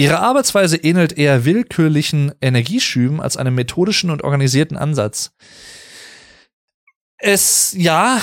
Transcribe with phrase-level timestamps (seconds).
[0.00, 5.32] Ihre Arbeitsweise ähnelt eher willkürlichen Energieschüben als einem methodischen und organisierten Ansatz.
[7.18, 8.18] Es, ja,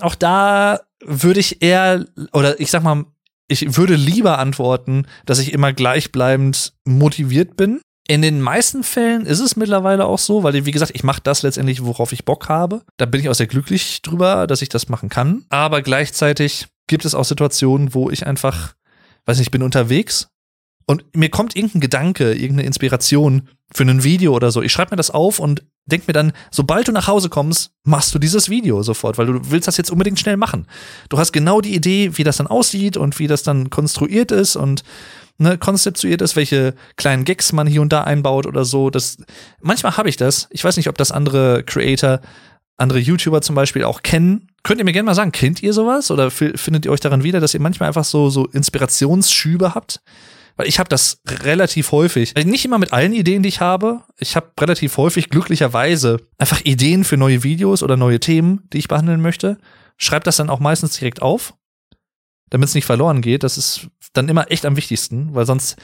[0.00, 3.04] auch da würde ich eher, oder ich sag mal,
[3.46, 7.80] ich würde lieber antworten, dass ich immer gleichbleibend motiviert bin.
[8.08, 11.42] In den meisten Fällen ist es mittlerweile auch so, weil, wie gesagt, ich mache das
[11.42, 12.82] letztendlich, worauf ich Bock habe.
[12.96, 15.44] Da bin ich auch sehr glücklich drüber, dass ich das machen kann.
[15.48, 18.74] Aber gleichzeitig gibt es auch Situationen, wo ich einfach,
[19.26, 20.31] weiß nicht, ich bin unterwegs
[20.92, 24.60] und mir kommt irgendein Gedanke, irgendeine Inspiration für ein Video oder so.
[24.60, 28.14] Ich schreibe mir das auf und denk mir dann, sobald du nach Hause kommst, machst
[28.14, 30.66] du dieses Video sofort, weil du willst das jetzt unbedingt schnell machen.
[31.08, 34.54] Du hast genau die Idee, wie das dann aussieht und wie das dann konstruiert ist
[34.54, 34.84] und
[35.38, 38.90] ne, konzeptuiert ist, welche kleinen Gags man hier und da einbaut oder so.
[38.90, 39.16] Das,
[39.62, 40.48] manchmal habe ich das.
[40.50, 42.20] Ich weiß nicht, ob das andere Creator,
[42.76, 44.48] andere YouTuber zum Beispiel auch kennen.
[44.62, 47.40] Könnt ihr mir gerne mal sagen, kennt ihr sowas oder findet ihr euch daran wieder,
[47.40, 50.02] dass ihr manchmal einfach so, so Inspirationsschübe habt?
[50.62, 52.36] Weil ich habe das relativ häufig.
[52.36, 54.02] Also nicht immer mit allen Ideen, die ich habe.
[54.18, 58.88] Ich habe relativ häufig glücklicherweise einfach Ideen für neue Videos oder neue Themen, die ich
[58.88, 59.58] behandeln möchte.
[59.96, 61.54] Schreib das dann auch meistens direkt auf
[62.52, 63.44] damit es nicht verloren geht.
[63.44, 65.76] Das ist dann immer echt am wichtigsten, weil sonst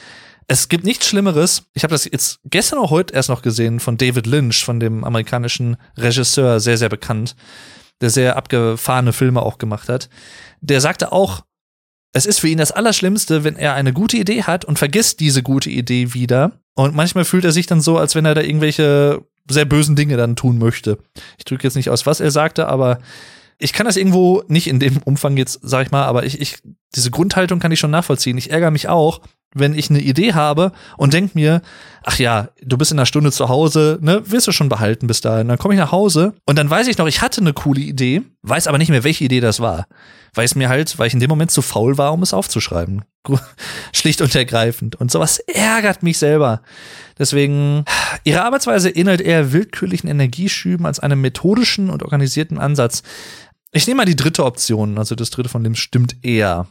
[0.47, 1.63] es gibt nichts Schlimmeres.
[1.73, 5.03] Ich habe das jetzt gestern auch heute erst noch gesehen von David Lynch, von dem
[5.03, 7.35] amerikanischen Regisseur, sehr sehr bekannt,
[8.01, 10.09] der sehr abgefahrene Filme auch gemacht hat.
[10.61, 11.41] Der sagte auch,
[12.13, 15.43] es ist für ihn das Allerschlimmste, wenn er eine gute Idee hat und vergisst diese
[15.43, 16.59] gute Idee wieder.
[16.75, 20.17] Und manchmal fühlt er sich dann so, als wenn er da irgendwelche sehr bösen Dinge
[20.17, 20.97] dann tun möchte.
[21.37, 22.99] Ich drücke jetzt nicht aus, was er sagte, aber
[23.57, 26.57] ich kann das irgendwo nicht in dem Umfang jetzt, sag ich mal, aber ich, ich,
[26.95, 28.37] diese Grundhaltung kann ich schon nachvollziehen.
[28.37, 29.21] Ich ärgere mich auch,
[29.53, 31.61] wenn ich eine Idee habe und denk mir,
[32.03, 35.21] ach ja, du bist in einer Stunde zu Hause, ne, wirst du schon behalten bis
[35.21, 35.47] dahin.
[35.47, 38.21] Dann komme ich nach Hause und dann weiß ich noch, ich hatte eine coole Idee,
[38.43, 39.87] weiß aber nicht mehr, welche Idee das war.
[40.35, 43.03] Weil es mir halt, weil ich in dem Moment zu faul war, um es aufzuschreiben.
[43.93, 44.95] Schlicht und ergreifend.
[44.95, 46.61] Und sowas ärgert mich selber.
[47.17, 47.85] Deswegen,
[48.23, 53.01] ihre Arbeitsweise ähnelt eher willkürlichen Energieschüben als einem methodischen und organisierten Ansatz.
[53.71, 56.67] Ich nehme mal die dritte Option, also das dritte von dem stimmt eher.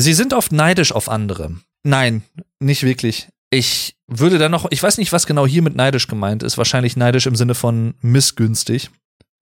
[0.00, 1.56] Sie sind oft neidisch auf andere.
[1.82, 2.22] Nein,
[2.60, 3.28] nicht wirklich.
[3.50, 6.56] Ich würde dann noch, ich weiß nicht, was genau hier mit neidisch gemeint ist.
[6.56, 8.90] Wahrscheinlich neidisch im Sinne von missgünstig.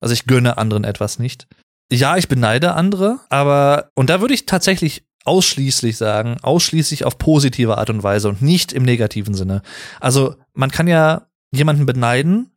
[0.01, 1.47] Also ich gönne anderen etwas nicht.
[1.93, 7.77] Ja, ich beneide andere, aber, und da würde ich tatsächlich ausschließlich sagen, ausschließlich auf positive
[7.77, 9.63] Art und Weise und nicht im negativen Sinne.
[10.01, 12.51] Also man kann ja jemanden beneiden,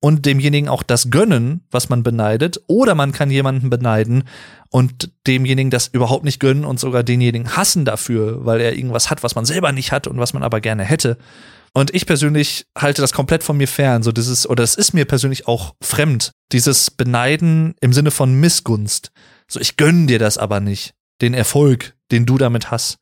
[0.00, 4.24] und demjenigen auch das gönnen, was man beneidet, oder man kann jemanden beneiden
[4.70, 9.22] und demjenigen das überhaupt nicht gönnen und sogar denjenigen hassen dafür, weil er irgendwas hat,
[9.22, 11.18] was man selber nicht hat und was man aber gerne hätte.
[11.74, 15.04] Und ich persönlich halte das komplett von mir fern, so dieses, oder es ist mir
[15.04, 19.10] persönlich auch fremd, dieses Beneiden im Sinne von Missgunst.
[19.48, 22.98] So, ich gönne dir das aber nicht, den Erfolg, den du damit hast.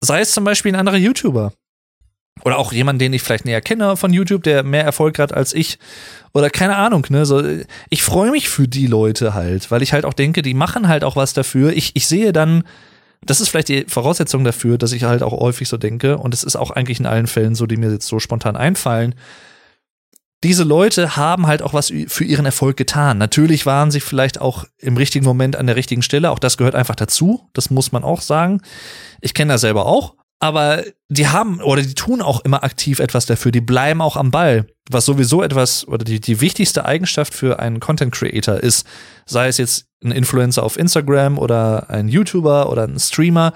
[0.00, 1.52] Sei es zum Beispiel ein anderer YouTuber,
[2.42, 5.52] oder auch jemand, den ich vielleicht näher kenne von YouTube, der mehr Erfolg hat als
[5.52, 5.78] ich.
[6.32, 7.26] Oder keine Ahnung, ne?
[7.26, 7.42] So,
[7.90, 11.04] ich freue mich für die Leute halt, weil ich halt auch denke, die machen halt
[11.04, 11.72] auch was dafür.
[11.72, 12.64] Ich, ich sehe dann,
[13.22, 16.42] das ist vielleicht die Voraussetzung dafür, dass ich halt auch häufig so denke, und es
[16.42, 19.14] ist auch eigentlich in allen Fällen so, die mir jetzt so spontan einfallen.
[20.42, 23.16] Diese Leute haben halt auch was für ihren Erfolg getan.
[23.16, 26.30] Natürlich waren sie vielleicht auch im richtigen Moment an der richtigen Stelle.
[26.30, 27.48] Auch das gehört einfach dazu.
[27.54, 28.60] Das muss man auch sagen.
[29.22, 33.24] Ich kenne das selber auch aber die haben oder die tun auch immer aktiv etwas
[33.24, 37.60] dafür, die bleiben auch am Ball, was sowieso etwas oder die, die wichtigste Eigenschaft für
[37.60, 38.86] einen Content Creator ist,
[39.24, 43.54] sei es jetzt ein Influencer auf Instagram oder ein YouTuber oder ein Streamer.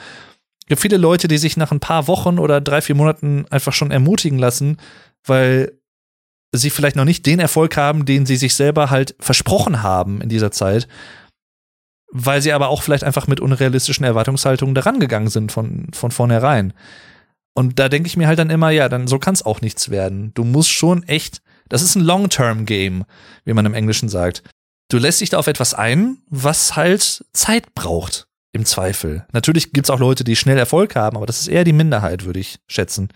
[0.62, 3.75] Es gibt viele Leute, die sich nach ein paar Wochen oder drei, vier Monaten einfach
[3.75, 4.78] schon ermutigen lassen,
[5.27, 5.72] weil
[6.53, 10.31] sie vielleicht noch nicht den Erfolg haben, den sie sich selber halt versprochen haben in
[10.31, 10.88] dieser Zeit
[12.11, 16.73] weil sie aber auch vielleicht einfach mit unrealistischen Erwartungshaltungen daran gegangen sind von, von vornherein.
[17.55, 19.91] Und da denke ich mir halt dann immer, ja, dann so kann es auch nichts
[19.91, 20.33] werden.
[20.34, 23.05] Du musst schon echt, das ist ein Long-Term-Game,
[23.45, 24.43] wie man im Englischen sagt.
[24.89, 29.27] Du lässt dich da auf etwas ein, was halt Zeit braucht, im Zweifel.
[29.33, 32.41] Natürlich gibt's auch Leute, die schnell Erfolg haben, aber das ist eher die Minderheit, würde
[32.41, 33.09] ich schätzen.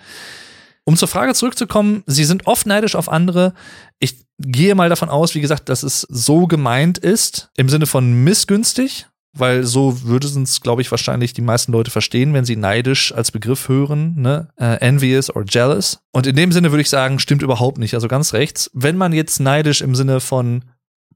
[0.84, 3.54] Um zur Frage zurückzukommen, sie sind oft neidisch auf andere.
[4.00, 8.24] Ich gehe mal davon aus, wie gesagt, dass es so gemeint ist, im Sinne von
[8.24, 13.14] missgünstig, weil so würden es, glaube ich, wahrscheinlich die meisten Leute verstehen, wenn sie neidisch
[13.14, 14.48] als Begriff hören, ne?
[14.56, 16.00] Äh, envious or jealous.
[16.12, 17.94] Und in dem Sinne würde ich sagen, stimmt überhaupt nicht.
[17.94, 18.70] Also ganz rechts.
[18.74, 20.64] Wenn man jetzt neidisch im Sinne von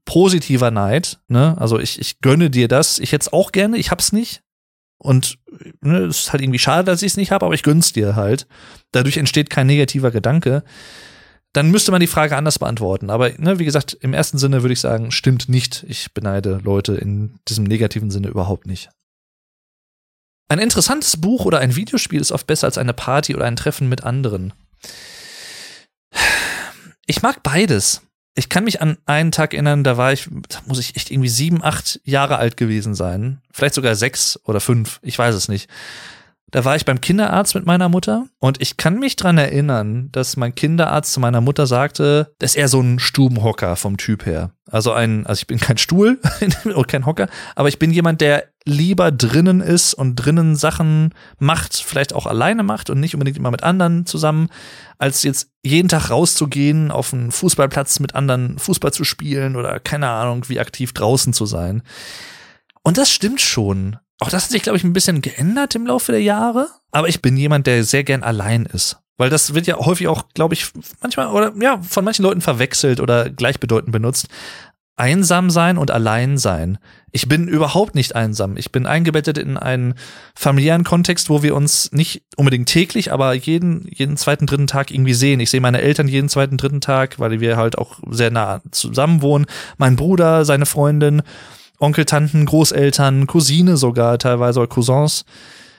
[0.05, 1.55] positiver Neid, ne?
[1.59, 4.41] Also ich, ich gönne dir das, ich hätte es auch gerne, ich hab's nicht,
[4.99, 5.37] und
[5.81, 8.47] ne, ist halt irgendwie schade, dass ich es nicht habe, aber ich gönn's dir halt.
[8.91, 10.63] Dadurch entsteht kein negativer Gedanke.
[11.53, 13.09] Dann müsste man die Frage anders beantworten.
[13.09, 15.85] Aber ne, wie gesagt, im ersten Sinne würde ich sagen, stimmt nicht.
[15.87, 18.89] Ich beneide Leute in diesem negativen Sinne überhaupt nicht.
[20.49, 23.89] Ein interessantes Buch oder ein Videospiel ist oft besser als eine Party oder ein Treffen
[23.89, 24.53] mit anderen.
[27.05, 28.01] Ich mag beides.
[28.35, 31.29] Ich kann mich an einen Tag erinnern, da war ich, da muss ich echt irgendwie
[31.29, 33.41] sieben, acht Jahre alt gewesen sein.
[33.51, 35.69] Vielleicht sogar sechs oder fünf, ich weiß es nicht.
[36.49, 40.37] Da war ich beim Kinderarzt mit meiner Mutter und ich kann mich dran erinnern, dass
[40.37, 44.51] mein Kinderarzt zu meiner Mutter sagte, dass er so ein Stubenhocker vom Typ her.
[44.65, 46.19] Also ein, also ich bin kein Stuhl
[46.63, 51.75] und kein Hocker, aber ich bin jemand, der lieber drinnen ist und drinnen Sachen macht,
[51.75, 54.47] vielleicht auch alleine macht und nicht unbedingt immer mit anderen zusammen,
[54.97, 60.07] als jetzt jeden Tag rauszugehen, auf einen Fußballplatz mit anderen Fußball zu spielen oder keine
[60.07, 61.83] Ahnung, wie aktiv draußen zu sein.
[62.83, 63.97] Und das stimmt schon.
[64.19, 66.69] Auch das hat sich, glaube ich, ein bisschen geändert im Laufe der Jahre.
[66.91, 68.97] Aber ich bin jemand, der sehr gern allein ist.
[69.17, 70.67] Weil das wird ja häufig auch, glaube ich,
[71.01, 74.27] manchmal oder ja, von manchen Leuten verwechselt oder gleichbedeutend benutzt.
[74.95, 76.79] Einsam sein und allein sein.
[77.11, 78.57] Ich bin überhaupt nicht einsam.
[78.57, 79.93] Ich bin eingebettet in einen
[80.33, 85.13] familiären Kontext, wo wir uns nicht unbedingt täglich, aber jeden, jeden zweiten, dritten Tag irgendwie
[85.13, 85.39] sehen.
[85.39, 89.21] Ich sehe meine Eltern jeden zweiten, dritten Tag, weil wir halt auch sehr nah zusammen
[89.21, 89.45] wohnen.
[89.77, 91.21] Mein Bruder, seine Freundin
[91.79, 95.25] Onkel, Tanten, Großeltern, Cousine sogar teilweise oder Cousins.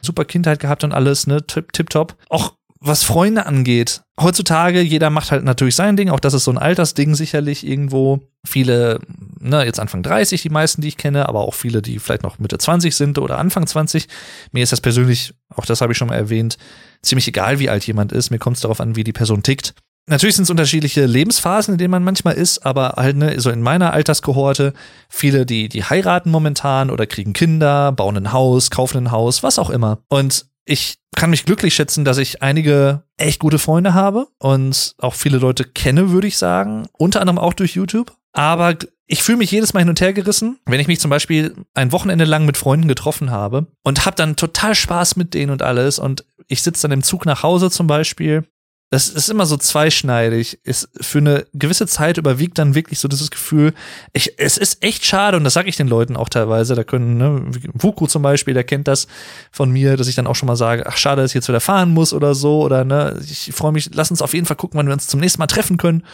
[0.01, 1.45] Super Kindheit gehabt und alles, ne?
[1.47, 2.17] Tip, tip top.
[2.29, 4.03] Auch was Freunde angeht.
[4.21, 6.11] Heutzutage, jeder macht halt natürlich sein Ding.
[6.11, 8.21] Auch das ist so ein Altersding sicherlich irgendwo.
[8.47, 9.01] Viele,
[9.41, 12.39] ne, jetzt Anfang 30, die meisten, die ich kenne, aber auch viele, die vielleicht noch
[12.39, 14.07] Mitte 20 sind oder Anfang 20.
[14.53, 16.57] Mir ist das persönlich, auch das habe ich schon mal erwähnt,
[17.03, 18.31] ziemlich egal, wie alt jemand ist.
[18.31, 19.75] Mir kommt es darauf an, wie die Person tickt.
[20.09, 23.63] Natürlich sind es unterschiedliche Lebensphasen, in denen man manchmal ist, aber halt, ne, so in
[23.63, 24.73] meiner Alterskohorte,
[25.09, 29.59] viele, die, die heiraten momentan oder kriegen Kinder, bauen ein Haus, kaufen ein Haus, was
[29.59, 29.99] auch immer.
[30.09, 35.15] Und ich kann mich glücklich schätzen, dass ich einige echt gute Freunde habe und auch
[35.15, 36.87] viele Leute kenne, würde ich sagen.
[36.97, 38.13] Unter anderem auch durch YouTube.
[38.33, 38.77] Aber
[39.07, 41.93] ich fühle mich jedes Mal hin und her gerissen, wenn ich mich zum Beispiel ein
[41.93, 45.99] Wochenende lang mit Freunden getroffen habe und habe dann total Spaß mit denen und alles
[45.99, 48.45] und ich sitze dann im Zug nach Hause zum Beispiel
[48.91, 50.61] das ist immer so zweischneidig.
[50.65, 53.75] Ist für eine gewisse Zeit überwiegt dann wirklich so dieses Gefühl,
[54.15, 57.19] ich, es ist echt schade, und das sage ich den Leuten auch teilweise, da können,
[57.19, 59.07] ne, Wuku zum Beispiel, der kennt das
[59.53, 61.61] von mir, dass ich dann auch schon mal sage, ach schade, dass ich jetzt wieder
[61.61, 64.79] fahren muss oder so, oder ne, ich freue mich, lass uns auf jeden Fall gucken,
[64.79, 66.05] wann wir uns zum nächsten Mal treffen können.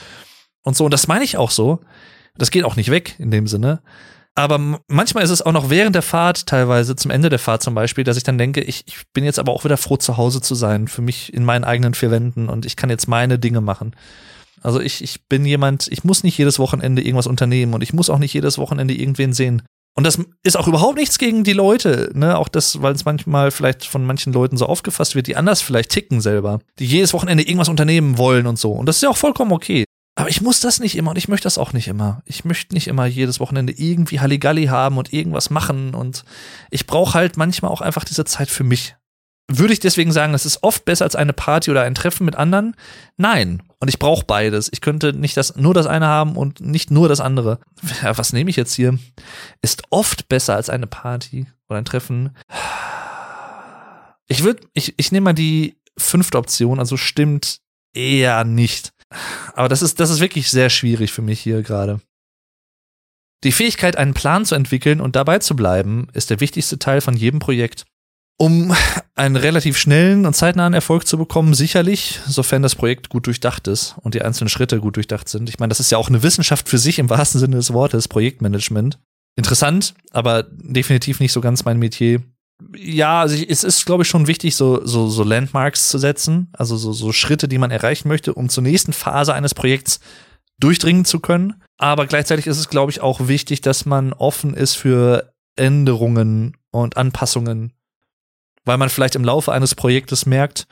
[0.62, 1.80] Und so, und das meine ich auch so.
[2.36, 3.82] Das geht auch nicht weg in dem Sinne.
[4.36, 7.74] Aber manchmal ist es auch noch während der Fahrt, teilweise zum Ende der Fahrt zum
[7.74, 10.40] Beispiel, dass ich dann denke, ich, ich bin jetzt aber auch wieder froh, zu Hause
[10.40, 13.60] zu sein, für mich in meinen eigenen vier Wänden und ich kann jetzt meine Dinge
[13.60, 13.94] machen.
[14.60, 18.10] Also ich, ich bin jemand, ich muss nicht jedes Wochenende irgendwas unternehmen und ich muss
[18.10, 19.62] auch nicht jedes Wochenende irgendwen sehen.
[19.96, 22.36] Und das ist auch überhaupt nichts gegen die Leute, ne?
[22.36, 25.90] Auch das, weil es manchmal vielleicht von manchen Leuten so aufgefasst wird, die anders vielleicht
[25.90, 28.72] ticken selber, die jedes Wochenende irgendwas unternehmen wollen und so.
[28.72, 29.84] Und das ist ja auch vollkommen okay.
[30.16, 32.22] Aber ich muss das nicht immer und ich möchte das auch nicht immer.
[32.24, 36.24] Ich möchte nicht immer jedes Wochenende irgendwie Halligalli haben und irgendwas machen und
[36.70, 38.94] ich brauche halt manchmal auch einfach diese Zeit für mich.
[39.48, 42.36] Würde ich deswegen sagen, es ist oft besser als eine Party oder ein Treffen mit
[42.36, 42.74] anderen?
[43.16, 43.62] Nein.
[43.78, 44.70] Und ich brauche beides.
[44.72, 47.58] Ich könnte nicht das, nur das eine haben und nicht nur das andere.
[48.02, 48.98] Ja, was nehme ich jetzt hier?
[49.60, 52.34] Ist oft besser als eine Party oder ein Treffen.
[54.26, 57.60] Ich würde, ich, ich nehme mal die fünfte Option, also stimmt
[57.92, 58.93] eher nicht.
[59.54, 62.00] Aber das ist, das ist wirklich sehr schwierig für mich hier gerade.
[63.44, 67.14] Die Fähigkeit, einen Plan zu entwickeln und dabei zu bleiben, ist der wichtigste Teil von
[67.14, 67.84] jedem Projekt.
[68.36, 68.74] Um
[69.14, 73.94] einen relativ schnellen und zeitnahen Erfolg zu bekommen, sicherlich, sofern das Projekt gut durchdacht ist
[74.00, 75.48] und die einzelnen Schritte gut durchdacht sind.
[75.48, 78.08] Ich meine, das ist ja auch eine Wissenschaft für sich im wahrsten Sinne des Wortes,
[78.08, 78.98] Projektmanagement.
[79.36, 82.22] Interessant, aber definitiv nicht so ganz mein Metier
[82.76, 86.76] ja, also es ist, glaube ich, schon wichtig, so, so, so Landmarks zu setzen, also
[86.76, 90.00] so, so Schritte, die man erreichen möchte, um zur nächsten Phase eines Projekts
[90.58, 91.62] durchdringen zu können.
[91.78, 96.96] Aber gleichzeitig ist es, glaube ich, auch wichtig, dass man offen ist für Änderungen und
[96.96, 97.72] Anpassungen,
[98.64, 100.66] weil man vielleicht im Laufe eines Projektes merkt,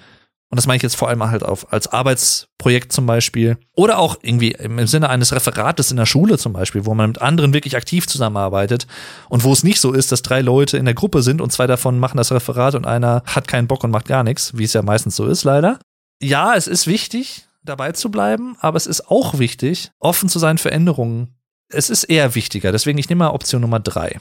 [0.53, 3.57] und das meine ich jetzt vor allem halt auf, als Arbeitsprojekt zum Beispiel.
[3.75, 7.23] Oder auch irgendwie im Sinne eines Referates in der Schule zum Beispiel, wo man mit
[7.23, 8.87] anderen wirklich aktiv zusammenarbeitet
[9.31, 11.67] und wo es nicht so ist, dass drei Leute in der Gruppe sind und zwei
[11.67, 14.75] davon machen das Referat und einer hat keinen Bock und macht gar nichts, wie es
[14.75, 15.79] ja meistens so ist, leider.
[16.21, 20.59] Ja, es ist wichtig, dabei zu bleiben, aber es ist auch wichtig, offen zu sein
[20.59, 21.35] für Änderungen.
[21.71, 24.21] Es ist eher wichtiger, deswegen ich nehme mal Option Nummer drei.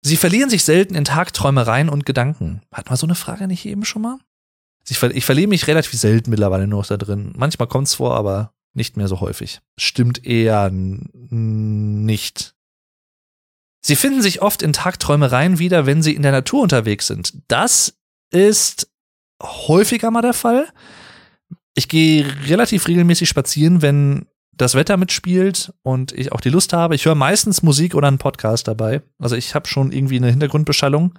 [0.00, 2.62] Sie verlieren sich selten in Tagträumereien und Gedanken.
[2.72, 4.16] Hat man so eine Frage nicht eben schon mal?
[4.88, 7.32] Ich, ver ich verliere mich relativ selten mittlerweile nur noch da drin.
[7.36, 9.60] Manchmal kommt es vor, aber nicht mehr so häufig.
[9.78, 12.54] Stimmt eher nicht.
[13.82, 17.34] Sie finden sich oft in Tagträumereien wieder, wenn sie in der Natur unterwegs sind.
[17.48, 17.94] Das
[18.30, 18.90] ist
[19.42, 20.68] häufiger mal der Fall.
[21.74, 26.94] Ich gehe relativ regelmäßig spazieren, wenn das Wetter mitspielt und ich auch die Lust habe.
[26.94, 29.02] Ich höre meistens Musik oder einen Podcast dabei.
[29.18, 31.18] Also ich habe schon irgendwie eine Hintergrundbeschallung.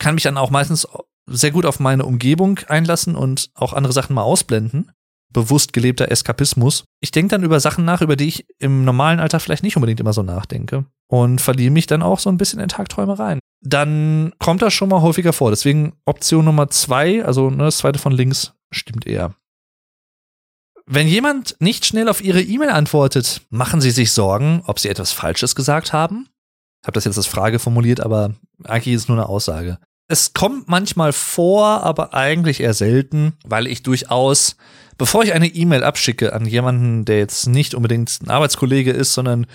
[0.00, 0.88] kann mich dann auch meistens
[1.30, 4.90] sehr gut auf meine Umgebung einlassen und auch andere Sachen mal ausblenden.
[5.32, 6.84] Bewusst gelebter Eskapismus.
[7.00, 10.00] Ich denke dann über Sachen nach, über die ich im normalen Alter vielleicht nicht unbedingt
[10.00, 10.86] immer so nachdenke.
[11.06, 13.38] Und verliere mich dann auch so ein bisschen in Tagträumereien.
[13.62, 15.50] Dann kommt das schon mal häufiger vor.
[15.50, 19.34] Deswegen Option Nummer zwei, also ne, das zweite von links, stimmt eher.
[20.86, 25.12] Wenn jemand nicht schnell auf Ihre E-Mail antwortet, machen Sie sich Sorgen, ob Sie etwas
[25.12, 26.26] Falsches gesagt haben?
[26.82, 28.34] Ich habe das jetzt als Frage formuliert, aber
[28.64, 29.78] eigentlich ist es nur eine Aussage.
[30.10, 34.56] Es kommt manchmal vor, aber eigentlich eher selten, weil ich durchaus,
[34.98, 39.46] bevor ich eine E-Mail abschicke an jemanden, der jetzt nicht unbedingt ein Arbeitskollege ist, sondern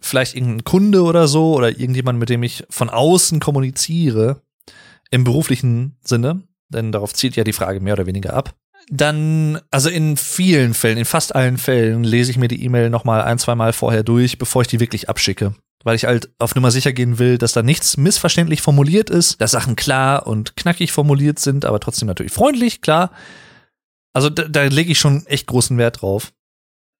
[0.00, 4.40] vielleicht irgendein Kunde oder so oder irgendjemand, mit dem ich von außen kommuniziere,
[5.10, 8.54] im beruflichen Sinne, denn darauf zielt ja die Frage mehr oder weniger ab,
[8.90, 13.20] dann, also in vielen Fällen, in fast allen Fällen, lese ich mir die E-Mail nochmal
[13.20, 15.54] ein, zwei Mal vorher durch, bevor ich die wirklich abschicke.
[15.88, 19.52] Weil ich halt auf Nummer sicher gehen will, dass da nichts missverständlich formuliert ist, dass
[19.52, 23.10] Sachen klar und knackig formuliert sind, aber trotzdem natürlich freundlich, klar.
[24.12, 26.34] Also da, da lege ich schon echt großen Wert drauf.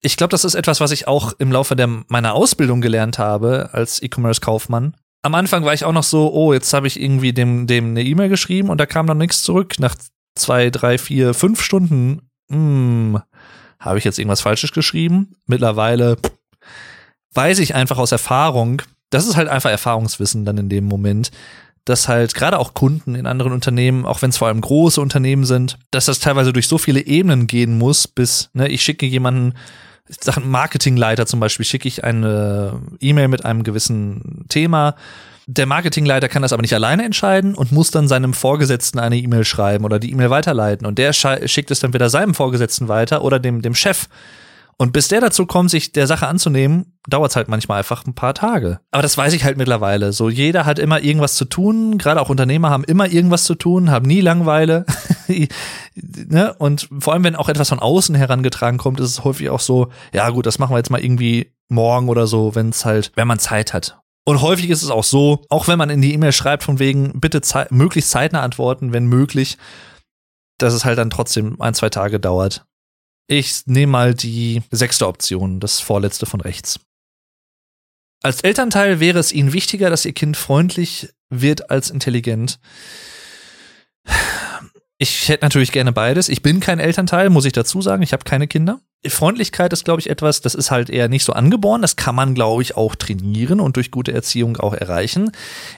[0.00, 3.68] Ich glaube, das ist etwas, was ich auch im Laufe der, meiner Ausbildung gelernt habe
[3.75, 4.97] als E-Commerce-Kaufmann.
[5.21, 8.02] Am Anfang war ich auch noch so, oh, jetzt habe ich irgendwie dem, dem eine
[8.02, 9.75] E-Mail geschrieben und da kam dann nichts zurück.
[9.80, 9.97] Nach
[10.35, 13.21] zwei, drei, vier, fünf Stunden, hm,
[13.78, 15.35] habe ich jetzt irgendwas Falsches geschrieben?
[15.45, 16.16] Mittlerweile
[17.38, 21.30] weiß ich einfach aus Erfahrung, das ist halt einfach Erfahrungswissen dann in dem Moment,
[21.85, 25.45] dass halt gerade auch Kunden in anderen Unternehmen, auch wenn es vor allem große Unternehmen
[25.45, 29.54] sind, dass das teilweise durch so viele Ebenen gehen muss, bis, ne, ich schicke jemanden,
[30.09, 34.97] Sachen Marketingleiter zum Beispiel, schicke ich eine E-Mail mit einem gewissen Thema
[35.50, 39.47] der Marketingleiter kann das aber nicht alleine entscheiden und muss dann seinem Vorgesetzten eine E-Mail
[39.47, 40.87] schreiben oder die E-Mail weiterleiten.
[40.87, 44.09] Und der schickt es dann wieder seinem Vorgesetzten weiter oder dem, dem Chef.
[44.80, 48.14] Und bis der dazu kommt, sich der Sache anzunehmen, dauert es halt manchmal einfach ein
[48.14, 48.78] paar Tage.
[48.92, 50.12] Aber das weiß ich halt mittlerweile.
[50.12, 51.99] So, jeder hat immer irgendwas zu tun.
[51.99, 54.87] Gerade auch Unternehmer haben immer irgendwas zu tun, haben nie Langweile.
[55.97, 56.54] ne?
[56.58, 59.88] Und vor allem, wenn auch etwas von außen herangetragen kommt, ist es häufig auch so,
[60.12, 63.26] ja gut, das machen wir jetzt mal irgendwie morgen oder so, wenn es halt, wenn
[63.26, 63.99] man Zeit hat.
[64.25, 67.18] Und häufig ist es auch so, auch wenn man in die E-Mail schreibt, von wegen,
[67.18, 69.58] bitte zei möglichst zeitnah antworten, wenn möglich,
[70.58, 72.64] dass es halt dann trotzdem ein, zwei Tage dauert.
[73.30, 76.80] Ich nehme mal die sechste Option, das vorletzte von rechts.
[78.23, 82.58] Als Elternteil wäre es Ihnen wichtiger, dass Ihr Kind freundlich wird als intelligent.
[84.97, 86.28] Ich hätte natürlich gerne beides.
[86.28, 88.02] Ich bin kein Elternteil, muss ich dazu sagen.
[88.02, 88.80] Ich habe keine Kinder.
[89.07, 91.83] Freundlichkeit ist, glaube ich, etwas, das ist halt eher nicht so angeboren.
[91.83, 95.31] Das kann man, glaube ich, auch trainieren und durch gute Erziehung auch erreichen.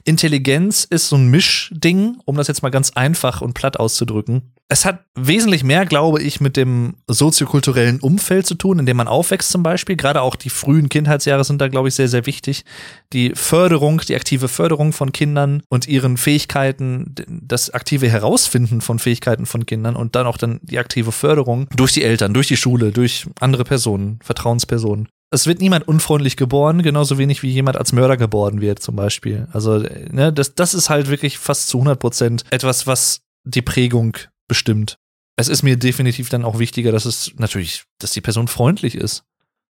[0.04, 4.84] Intelligenz ist so ein Mischding, um das jetzt mal ganz einfach und platt auszudrücken es
[4.84, 9.50] hat wesentlich mehr, glaube ich, mit dem soziokulturellen Umfeld zu tun, in dem man aufwächst
[9.50, 9.96] zum Beispiel.
[9.96, 12.64] Gerade auch die frühen Kindheitsjahre sind da, glaube ich, sehr, sehr wichtig.
[13.12, 19.44] Die Förderung, die aktive Förderung von Kindern und ihren Fähigkeiten, das aktive Herausfinden von Fähigkeiten
[19.44, 22.92] von Kindern und dann auch dann die aktive Förderung durch die Eltern, durch die Schule,
[22.92, 23.09] durch
[23.40, 25.08] andere Personen, Vertrauenspersonen.
[25.32, 29.46] Es wird niemand unfreundlich geboren, genauso wenig wie jemand als Mörder geboren wird, zum Beispiel.
[29.52, 34.16] Also, ne, das, das ist halt wirklich fast zu 100 Prozent etwas, was die Prägung
[34.48, 34.98] bestimmt.
[35.36, 39.24] Es ist mir definitiv dann auch wichtiger, dass es natürlich, dass die Person freundlich ist.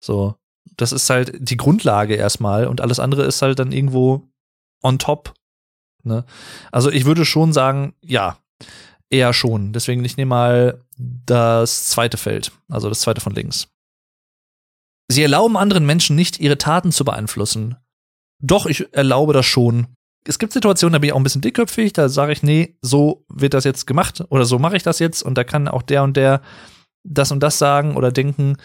[0.03, 0.35] So,
[0.75, 4.27] das ist halt die Grundlage erstmal und alles andere ist halt dann irgendwo
[4.81, 5.33] on top.
[6.03, 6.25] Ne?
[6.71, 8.37] Also ich würde schon sagen, ja,
[9.09, 9.73] eher schon.
[9.73, 13.67] Deswegen ich nehme mal das zweite Feld, also das zweite von links.
[15.09, 17.75] Sie erlauben anderen Menschen nicht, ihre Taten zu beeinflussen.
[18.39, 19.95] Doch, ich erlaube das schon
[20.25, 23.25] es gibt Situationen, da bin ich auch ein bisschen dickköpfig, da sage ich, nee, so
[23.29, 26.03] wird das jetzt gemacht oder so mache ich das jetzt und da kann auch der
[26.03, 26.41] und der
[27.03, 28.57] das und das sagen oder denken.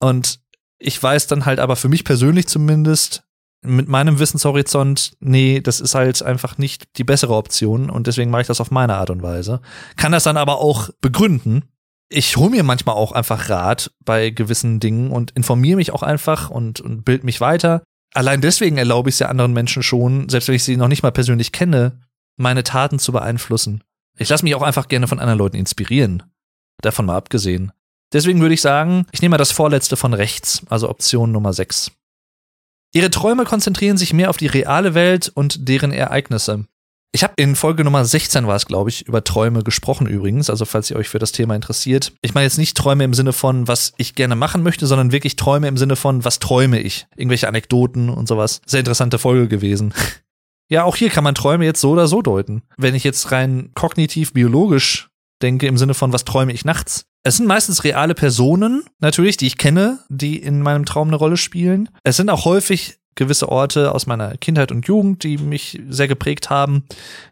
[0.00, 0.40] Und
[0.78, 3.25] ich weiß dann halt aber für mich persönlich zumindest
[3.66, 8.42] mit meinem Wissenshorizont, nee, das ist halt einfach nicht die bessere Option und deswegen mache
[8.42, 9.60] ich das auf meine Art und Weise.
[9.96, 11.64] Kann das dann aber auch begründen.
[12.08, 16.50] Ich hole mir manchmal auch einfach Rat bei gewissen Dingen und informiere mich auch einfach
[16.50, 17.82] und, und bild mich weiter
[18.16, 21.02] allein deswegen erlaube ich es ja anderen Menschen schon, selbst wenn ich sie noch nicht
[21.02, 22.00] mal persönlich kenne,
[22.36, 23.84] meine Taten zu beeinflussen.
[24.18, 26.22] Ich lasse mich auch einfach gerne von anderen Leuten inspirieren.
[26.80, 27.72] Davon mal abgesehen.
[28.12, 31.92] Deswegen würde ich sagen, ich nehme mal das vorletzte von rechts, also Option Nummer 6.
[32.92, 36.66] Ihre Träume konzentrieren sich mehr auf die reale Welt und deren Ereignisse.
[37.16, 40.50] Ich habe in Folge Nummer 16 war es, glaube ich, über Träume gesprochen übrigens.
[40.50, 42.12] Also falls ihr euch für das Thema interessiert.
[42.20, 45.36] Ich meine jetzt nicht Träume im Sinne von, was ich gerne machen möchte, sondern wirklich
[45.36, 47.06] Träume im Sinne von, was träume ich?
[47.16, 48.60] Irgendwelche Anekdoten und sowas.
[48.66, 49.94] Sehr interessante Folge gewesen.
[50.68, 52.64] ja, auch hier kann man Träume jetzt so oder so deuten.
[52.76, 55.08] Wenn ich jetzt rein kognitiv biologisch
[55.40, 57.06] denke, im Sinne von, was träume ich nachts?
[57.26, 61.36] Es sind meistens reale Personen, natürlich, die ich kenne, die in meinem Traum eine Rolle
[61.36, 61.88] spielen.
[62.04, 66.50] Es sind auch häufig gewisse Orte aus meiner Kindheit und Jugend, die mich sehr geprägt
[66.50, 66.84] haben,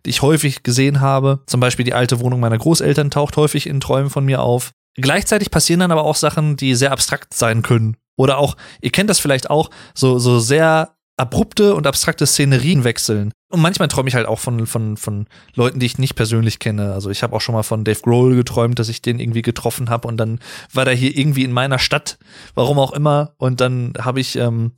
[0.05, 1.45] die ich häufig gesehen habe.
[1.47, 4.73] Zum Beispiel die alte Wohnung meiner Großeltern taucht häufig in Träumen von mir auf.
[4.97, 7.97] Gleichzeitig passieren dann aber auch Sachen, die sehr abstrakt sein können.
[8.17, 13.33] Oder auch, ihr kennt das vielleicht auch, so, so sehr abrupte und abstrakte Szenerien wechseln.
[13.51, 16.93] Und manchmal träume ich halt auch von, von, von Leuten, die ich nicht persönlich kenne.
[16.93, 19.91] Also ich habe auch schon mal von Dave Grohl geträumt, dass ich den irgendwie getroffen
[19.91, 20.41] habe und dann
[20.73, 22.19] war der hier irgendwie in meiner Stadt,
[22.57, 23.35] warum auch immer.
[23.37, 24.73] Und dann habe ich ähm,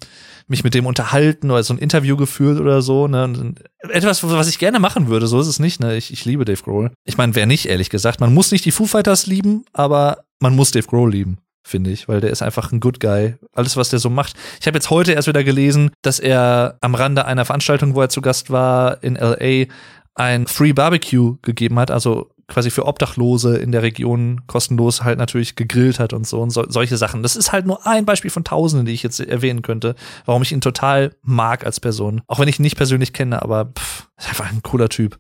[0.46, 3.08] mich mit dem unterhalten oder so ein Interview geführt oder so.
[3.08, 3.54] Ne?
[3.88, 5.80] etwas, was ich gerne machen würde, so ist es nicht.
[5.80, 5.96] Ne?
[5.96, 6.90] Ich, ich liebe Dave Grohl.
[7.04, 8.20] Ich meine, wer nicht, ehrlich gesagt.
[8.20, 12.08] Man muss nicht die Foo Fighters lieben, aber man muss Dave Grohl lieben finde ich,
[12.08, 13.34] weil der ist einfach ein Good Guy.
[13.52, 14.34] Alles, was der so macht.
[14.60, 18.08] Ich habe jetzt heute erst wieder gelesen, dass er am Rande einer Veranstaltung, wo er
[18.08, 19.66] zu Gast war, in LA,
[20.14, 25.56] ein Free Barbecue gegeben hat, also quasi für Obdachlose in der Region kostenlos halt natürlich
[25.56, 27.22] gegrillt hat und so und so, solche Sachen.
[27.22, 30.52] Das ist halt nur ein Beispiel von Tausenden, die ich jetzt erwähnen könnte, warum ich
[30.52, 32.22] ihn total mag als Person.
[32.28, 35.18] Auch wenn ich ihn nicht persönlich kenne, aber pff, ist einfach ein cooler Typ.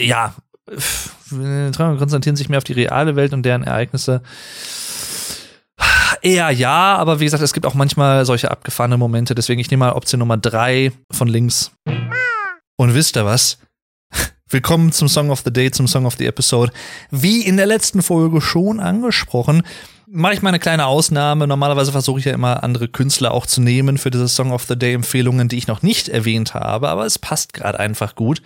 [0.00, 0.34] Ja,
[0.70, 1.10] pff,
[1.76, 4.22] konzentrieren sich mehr auf die reale Welt und deren Ereignisse.
[6.22, 9.34] Eher ja, aber wie gesagt, es gibt auch manchmal solche abgefahrene Momente.
[9.34, 11.72] Deswegen, ich nehme mal Option Nummer drei von links.
[12.76, 13.58] Und wisst ihr was?
[14.48, 16.72] Willkommen zum Song of the Day, zum Song of the Episode.
[17.10, 19.62] Wie in der letzten Folge schon angesprochen,
[20.06, 21.46] mache ich mal eine kleine Ausnahme.
[21.46, 24.78] Normalerweise versuche ich ja immer andere Künstler auch zu nehmen für diese Song of the
[24.78, 28.42] Day Empfehlungen, die ich noch nicht erwähnt habe, aber es passt gerade einfach gut.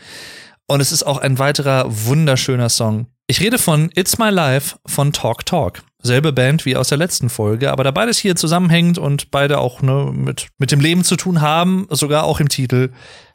[0.67, 3.07] Und es ist auch ein weiterer wunderschöner Song.
[3.27, 5.83] Ich rede von It's My Life von Talk Talk.
[6.03, 9.83] Selbe Band wie aus der letzten Folge, aber da beides hier zusammenhängt und beide auch
[9.83, 12.91] ne, mit, mit dem Leben zu tun haben, sogar auch im Titel,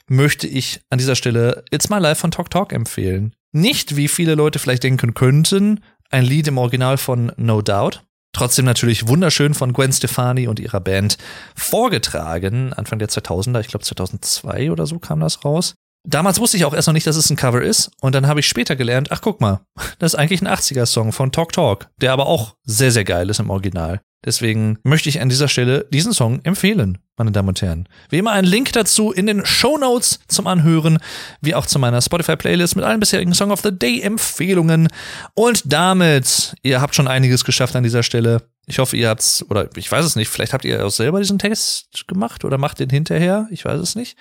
[0.10, 3.34] möchte ich an dieser Stelle It's My Life von Talk Talk empfehlen.
[3.52, 8.04] Nicht, wie viele Leute vielleicht denken könnten, ein Lied im Original von No Doubt.
[8.34, 11.18] Trotzdem natürlich wunderschön von Gwen Stefani und ihrer Band
[11.56, 15.76] vorgetragen, Anfang der 2000er, ich glaube 2002 oder so kam das raus.
[16.04, 17.92] Damals wusste ich auch erst noch nicht, dass es ein Cover ist.
[18.00, 19.62] Und dann habe ich später gelernt, ach guck mal,
[20.00, 23.40] das ist eigentlich ein 80er-Song von Talk Talk, der aber auch sehr, sehr geil ist
[23.40, 24.02] im Original.
[24.26, 27.88] Deswegen möchte ich an dieser Stelle diesen Song empfehlen, meine Damen und Herren.
[28.10, 30.98] Wie immer ein Link dazu in den Show Notes zum Anhören,
[31.42, 34.88] wie auch zu meiner Spotify-Playlist mit allen bisherigen Song of the Day-Empfehlungen.
[35.36, 38.50] Und damit, ihr habt schon einiges geschafft an dieser Stelle.
[38.66, 41.40] Ich hoffe, ihr habt's, oder ich weiß es nicht, vielleicht habt ihr auch selber diesen
[41.40, 43.48] Test gemacht oder macht den hinterher.
[43.52, 44.18] Ich weiß es nicht.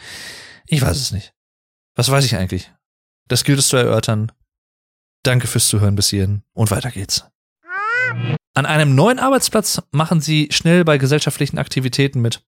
[0.66, 1.32] Ich weiß es nicht.
[1.96, 2.70] Was weiß ich eigentlich?
[3.26, 4.30] Das gilt es zu erörtern.
[5.24, 7.24] Danke fürs Zuhören bis hierhin und weiter geht's.
[8.54, 12.44] An einem neuen Arbeitsplatz machen Sie schnell bei gesellschaftlichen Aktivitäten mit.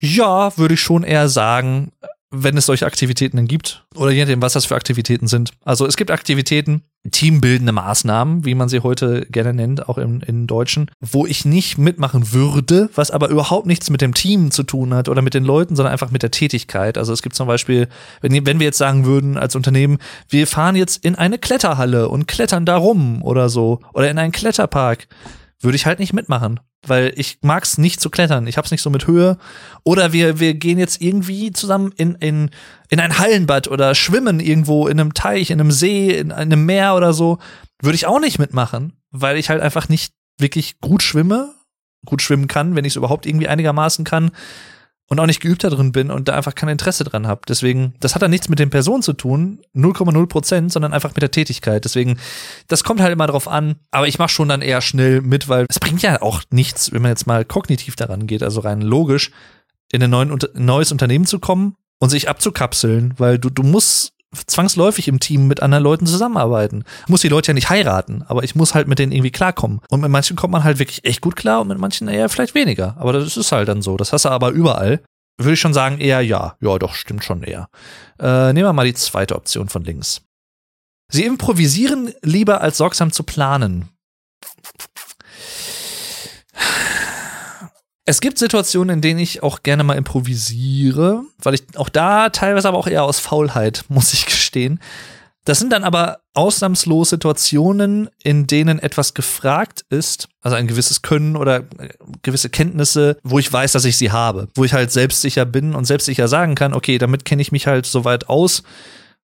[0.00, 1.92] Ja, würde ich schon eher sagen,
[2.30, 5.52] wenn es solche Aktivitäten dann gibt oder je nachdem, was das für Aktivitäten sind.
[5.64, 10.46] Also es gibt Aktivitäten, teambildende Maßnahmen, wie man sie heute gerne nennt, auch im, in
[10.46, 14.94] Deutschen, wo ich nicht mitmachen würde, was aber überhaupt nichts mit dem Team zu tun
[14.94, 16.98] hat oder mit den Leuten, sondern einfach mit der Tätigkeit.
[16.98, 17.88] Also es gibt zum Beispiel,
[18.20, 22.26] wenn, wenn wir jetzt sagen würden als Unternehmen, wir fahren jetzt in eine Kletterhalle und
[22.28, 25.08] klettern da rum oder so oder in einen Kletterpark,
[25.60, 28.46] würde ich halt nicht mitmachen weil ich mag's nicht zu klettern.
[28.46, 29.38] Ich hab's nicht so mit Höhe.
[29.84, 32.50] Oder wir, wir gehen jetzt irgendwie zusammen in, in,
[32.88, 36.94] in ein Hallenbad oder schwimmen irgendwo in einem Teich, in einem See, in einem Meer
[36.94, 37.38] oder so.
[37.82, 41.54] Würde ich auch nicht mitmachen, weil ich halt einfach nicht wirklich gut schwimme,
[42.04, 44.30] gut schwimmen kann, wenn ich es überhaupt irgendwie einigermaßen kann
[45.08, 47.42] und auch nicht geübt da drin bin und da einfach kein Interesse dran habe.
[47.48, 51.22] Deswegen, das hat dann nichts mit den Personen zu tun, 0,0 Prozent, sondern einfach mit
[51.22, 51.84] der Tätigkeit.
[51.84, 52.18] Deswegen,
[52.68, 53.76] das kommt halt immer drauf an.
[53.90, 57.02] Aber ich mache schon dann eher schnell mit, weil es bringt ja auch nichts, wenn
[57.02, 59.30] man jetzt mal kognitiv daran geht, also rein logisch,
[59.92, 65.20] in ein neues Unternehmen zu kommen und sich abzukapseln, weil du, du musst zwangsläufig im
[65.20, 66.84] Team mit anderen Leuten zusammenarbeiten.
[67.08, 69.80] Muss die Leute ja nicht heiraten, aber ich muss halt mit denen irgendwie klarkommen.
[69.88, 72.54] Und mit manchen kommt man halt wirklich echt gut klar und mit manchen eher vielleicht
[72.54, 72.96] weniger.
[72.98, 73.96] Aber das ist halt dann so.
[73.96, 75.00] Das hast du aber überall.
[75.38, 76.56] Würde ich schon sagen, eher ja.
[76.60, 77.68] Ja, doch, stimmt schon eher.
[78.18, 80.22] Äh, nehmen wir mal die zweite Option von links.
[81.12, 83.88] Sie improvisieren lieber als sorgsam zu planen.
[88.08, 92.68] Es gibt Situationen, in denen ich auch gerne mal improvisiere, weil ich auch da teilweise
[92.68, 94.80] aber auch eher aus Faulheit, muss ich gestehen.
[95.44, 101.36] Das sind dann aber ausnahmslos Situationen, in denen etwas gefragt ist, also ein gewisses Können
[101.36, 101.88] oder äh,
[102.22, 105.84] gewisse Kenntnisse, wo ich weiß, dass ich sie habe, wo ich halt selbstsicher bin und
[105.84, 108.64] selbstsicher sagen kann, okay, damit kenne ich mich halt soweit aus,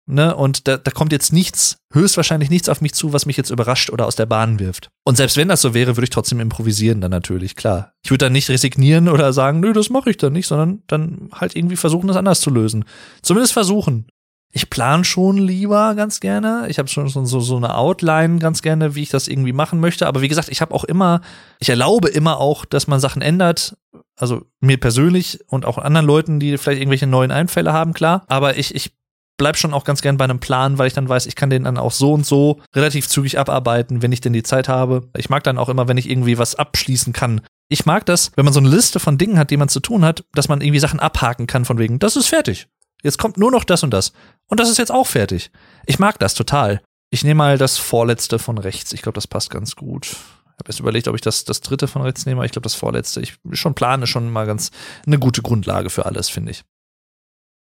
[0.09, 0.33] Ne?
[0.33, 3.89] Und da, da kommt jetzt nichts, höchstwahrscheinlich nichts auf mich zu, was mich jetzt überrascht
[3.89, 4.89] oder aus der Bahn wirft.
[5.03, 7.91] Und selbst wenn das so wäre, würde ich trotzdem improvisieren dann natürlich, klar.
[8.03, 11.29] Ich würde dann nicht resignieren oder sagen, nö, das mache ich dann nicht, sondern dann
[11.33, 12.85] halt irgendwie versuchen, das anders zu lösen.
[13.21, 14.07] Zumindest versuchen.
[14.53, 16.67] Ich plan schon lieber ganz gerne.
[16.69, 20.07] Ich habe schon so, so eine Outline ganz gerne, wie ich das irgendwie machen möchte.
[20.07, 21.19] Aber wie gesagt, ich habe auch immer,
[21.59, 23.75] ich erlaube immer auch, dass man Sachen ändert,
[24.15, 28.23] Also mir persönlich und auch anderen Leuten, die vielleicht irgendwelche neuen Einfälle haben, klar.
[28.27, 28.93] Aber ich, ich
[29.37, 31.63] bleib schon auch ganz gern bei einem Plan, weil ich dann weiß, ich kann den
[31.63, 35.09] dann auch so und so relativ zügig abarbeiten, wenn ich denn die Zeit habe.
[35.15, 37.41] Ich mag dann auch immer, wenn ich irgendwie was abschließen kann.
[37.69, 40.03] Ich mag das, wenn man so eine Liste von Dingen hat, die man zu tun
[40.03, 42.67] hat, dass man irgendwie Sachen abhaken kann von wegen, das ist fertig.
[43.03, 44.13] Jetzt kommt nur noch das und das.
[44.47, 45.51] Und das ist jetzt auch fertig.
[45.85, 46.81] Ich mag das total.
[47.09, 48.91] Ich nehme mal das vorletzte von rechts.
[48.93, 50.07] Ich glaube, das passt ganz gut.
[50.07, 52.43] Ich habe erst überlegt, ob ich das, das dritte von rechts nehme.
[52.45, 53.21] Ich glaube, das vorletzte.
[53.21, 54.71] Ich schon plane schon mal ganz
[55.05, 56.63] eine gute Grundlage für alles, finde ich.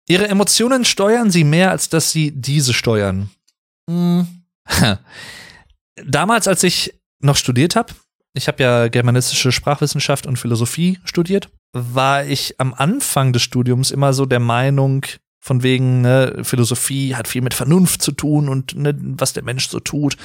[0.09, 3.31] Ihre Emotionen steuern sie mehr, als dass sie diese steuern.
[3.88, 4.27] Hm.
[6.05, 7.95] Damals, als ich noch studiert habe,
[8.35, 14.12] ich habe ja germanistische Sprachwissenschaft und Philosophie studiert, war ich am Anfang des Studiums immer
[14.12, 15.07] so der Meinung,
[15.45, 19.69] von wegen, ne, Philosophie hat viel mit Vernunft zu tun und ne, was der Mensch
[19.69, 20.17] so tut.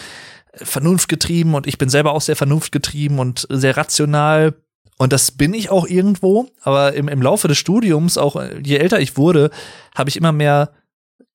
[0.54, 4.54] Vernunftgetrieben und ich bin selber auch sehr vernunftgetrieben und sehr rational.
[4.98, 9.00] Und das bin ich auch irgendwo, aber im, im Laufe des Studiums, auch je älter
[9.00, 9.52] ich wurde,
[9.96, 10.72] habe ich immer mehr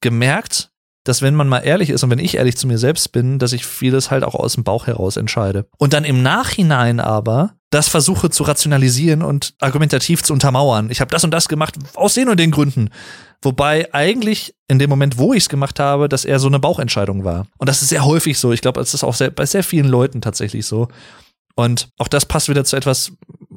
[0.01, 0.70] gemerkt,
[1.05, 3.53] dass wenn man mal ehrlich ist und wenn ich ehrlich zu mir selbst bin, dass
[3.53, 5.66] ich vieles halt auch aus dem Bauch heraus entscheide.
[5.79, 10.90] Und dann im Nachhinein aber das versuche zu rationalisieren und argumentativ zu untermauern.
[10.90, 12.90] Ich habe das und das gemacht aus den und den Gründen.
[13.40, 17.25] Wobei eigentlich in dem Moment, wo ich es gemacht habe, das eher so eine Bauchentscheidung
[17.25, 17.46] war.
[17.59, 18.53] Und das ist sehr häufig so.
[18.53, 20.88] Ich glaube, es ist auch sehr, bei sehr vielen Leuten tatsächlich so.
[21.57, 23.12] Und auch das passt wieder zu etwas,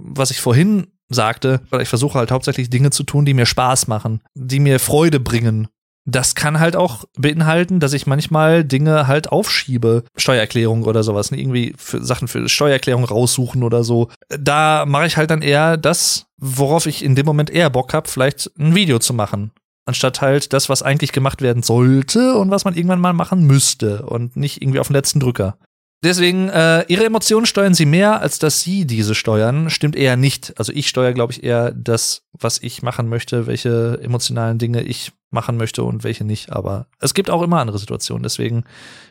[0.07, 1.61] was ich vorhin sagte.
[1.81, 5.67] Ich versuche halt hauptsächlich Dinge zu tun, die mir Spaß machen, die mir Freude bringen.
[6.07, 10.03] Das kann halt auch beinhalten, dass ich manchmal Dinge halt aufschiebe.
[10.15, 11.31] Steuererklärung oder sowas.
[11.31, 11.39] Ne?
[11.39, 14.09] Irgendwie für Sachen für Steuererklärung raussuchen oder so.
[14.29, 18.07] Da mache ich halt dann eher das, worauf ich in dem Moment eher Bock habe,
[18.07, 19.51] vielleicht ein Video zu machen.
[19.87, 24.05] Anstatt halt das, was eigentlich gemacht werden sollte und was man irgendwann mal machen müsste
[24.05, 25.57] und nicht irgendwie auf den letzten Drücker.
[26.05, 29.71] Deswegen, äh, ihre Emotionen steuern sie mehr, als dass sie diese steuern.
[29.71, 30.53] Stimmt eher nicht.
[30.55, 35.13] Also ich steuere, glaube ich, eher das, was ich machen möchte, welche emotionalen Dinge ich
[35.31, 36.51] machen möchte und welche nicht.
[36.51, 38.21] Aber es gibt auch immer andere Situationen.
[38.21, 38.65] Deswegen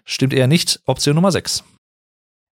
[0.05, 0.83] stimmt eher nicht.
[0.87, 1.65] Option Nummer 6.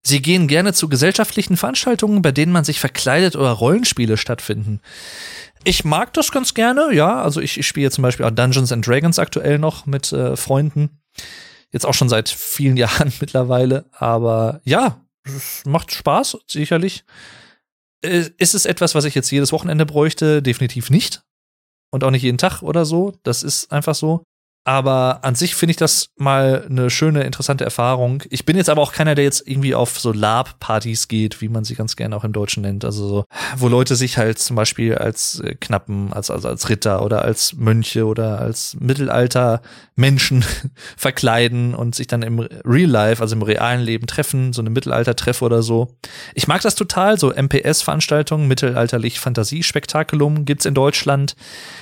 [0.04, 4.80] Sie gehen gerne zu gesellschaftlichen Veranstaltungen, bei denen man sich verkleidet oder Rollenspiele stattfinden.
[5.64, 7.22] Ich mag das ganz gerne, ja.
[7.22, 11.00] Also ich, ich spiele zum Beispiel auch Dungeons and Dragons aktuell noch mit äh, Freunden.
[11.72, 13.86] Jetzt auch schon seit vielen Jahren mittlerweile.
[13.92, 15.02] Aber ja,
[15.66, 17.04] macht Spaß, sicherlich.
[18.04, 20.42] Äh, ist es etwas, was ich jetzt jedes Wochenende bräuchte?
[20.42, 21.24] Definitiv nicht.
[21.92, 23.14] Und auch nicht jeden Tag oder so.
[23.24, 24.24] Das ist einfach so.
[24.64, 28.22] Aber an sich finde ich das mal eine schöne, interessante Erfahrung.
[28.30, 31.64] Ich bin jetzt aber auch keiner, der jetzt irgendwie auf so Lab-Partys geht, wie man
[31.64, 32.86] sie ganz gerne auch im Deutschen nennt.
[32.86, 33.26] Also so,
[33.58, 37.54] wo Leute sich halt zum Beispiel als äh, Knappen, als, also als Ritter oder als
[37.54, 40.46] Mönche oder als Mittelalter-Menschen
[40.96, 45.42] verkleiden und sich dann im Real Life, also im realen Leben treffen, so eine Mittelalter-Treff
[45.42, 45.98] oder so.
[46.36, 51.36] Ich mag das total, so MPS-Veranstaltungen, mittelalterlich Fantasiespektakulum gibt's in Deutschland.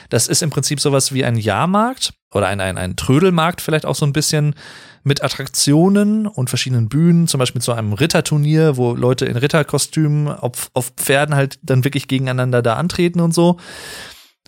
[0.10, 3.96] Das ist im Prinzip sowas wie ein Jahrmarkt oder ein, ein, ein Trödelmarkt vielleicht auch
[3.96, 4.56] so ein bisschen
[5.04, 10.70] mit Attraktionen und verschiedenen Bühnen, zum Beispiel zu einem Ritterturnier, wo Leute in Ritterkostümen auf,
[10.74, 13.58] auf Pferden halt dann wirklich gegeneinander da antreten und so.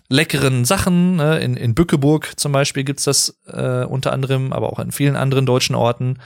[0.08, 1.38] Leckeren Sachen, ne?
[1.38, 5.46] in, in Bückeburg zum Beispiel gibt's das äh, unter anderem, aber auch an vielen anderen
[5.46, 6.18] deutschen Orten.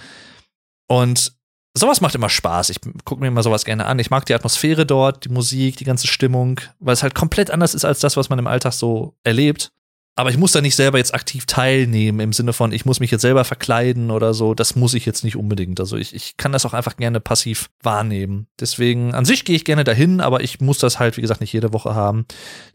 [0.89, 1.33] Und
[1.77, 2.71] sowas macht immer Spaß.
[2.71, 3.99] Ich gucke mir immer sowas gerne an.
[3.99, 7.75] Ich mag die Atmosphäre dort, die Musik, die ganze Stimmung, weil es halt komplett anders
[7.75, 9.73] ist als das, was man im Alltag so erlebt.
[10.19, 13.11] Aber ich muss da nicht selber jetzt aktiv teilnehmen im Sinne von, ich muss mich
[13.11, 14.55] jetzt selber verkleiden oder so.
[14.55, 15.79] Das muss ich jetzt nicht unbedingt.
[15.79, 18.47] Also ich, ich kann das auch einfach gerne passiv wahrnehmen.
[18.59, 21.53] Deswegen, an sich gehe ich gerne dahin, aber ich muss das halt, wie gesagt, nicht
[21.53, 22.25] jede Woche haben.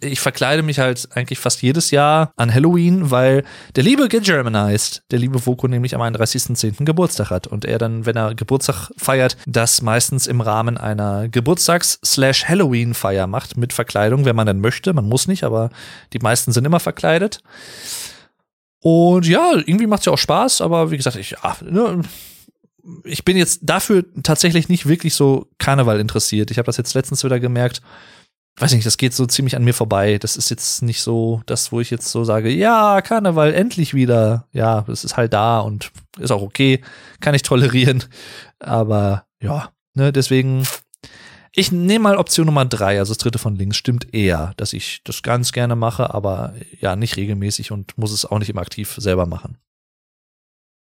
[0.01, 3.43] Ich verkleide mich halt eigentlich fast jedes Jahr an Halloween, weil
[3.75, 6.86] der liebe Germanized, der liebe Voko nämlich am 31.10.
[6.86, 7.47] Geburtstag hat.
[7.47, 13.73] Und er dann, wenn er Geburtstag feiert, das meistens im Rahmen einer Geburtstags-Halloween-Feier macht mit
[13.73, 14.93] Verkleidung, wenn man dann möchte.
[14.93, 15.71] Man muss nicht, aber
[16.13, 17.44] die meisten sind immer verkleidet wird.
[18.84, 22.02] Und ja, irgendwie macht es ja auch Spaß, aber wie gesagt, ich, ja, ne,
[23.04, 26.50] ich bin jetzt dafür tatsächlich nicht wirklich so Karneval interessiert.
[26.50, 27.82] Ich habe das jetzt letztens wieder gemerkt.
[28.58, 30.17] Weiß nicht, das geht so ziemlich an mir vorbei.
[30.17, 34.48] Das ist jetzt nicht so das, wo ich jetzt so sage, ja, Karneval endlich wieder.
[34.52, 36.82] Ja, das ist halt da und ist auch okay,
[37.22, 38.04] kann ich tolerieren.
[38.60, 40.63] Aber ja, ne, deswegen
[41.53, 45.01] ich nehme mal Option Nummer drei, also das dritte von links, stimmt eher, dass ich
[45.03, 48.95] das ganz gerne mache, aber ja, nicht regelmäßig und muss es auch nicht immer aktiv
[48.97, 49.57] selber machen.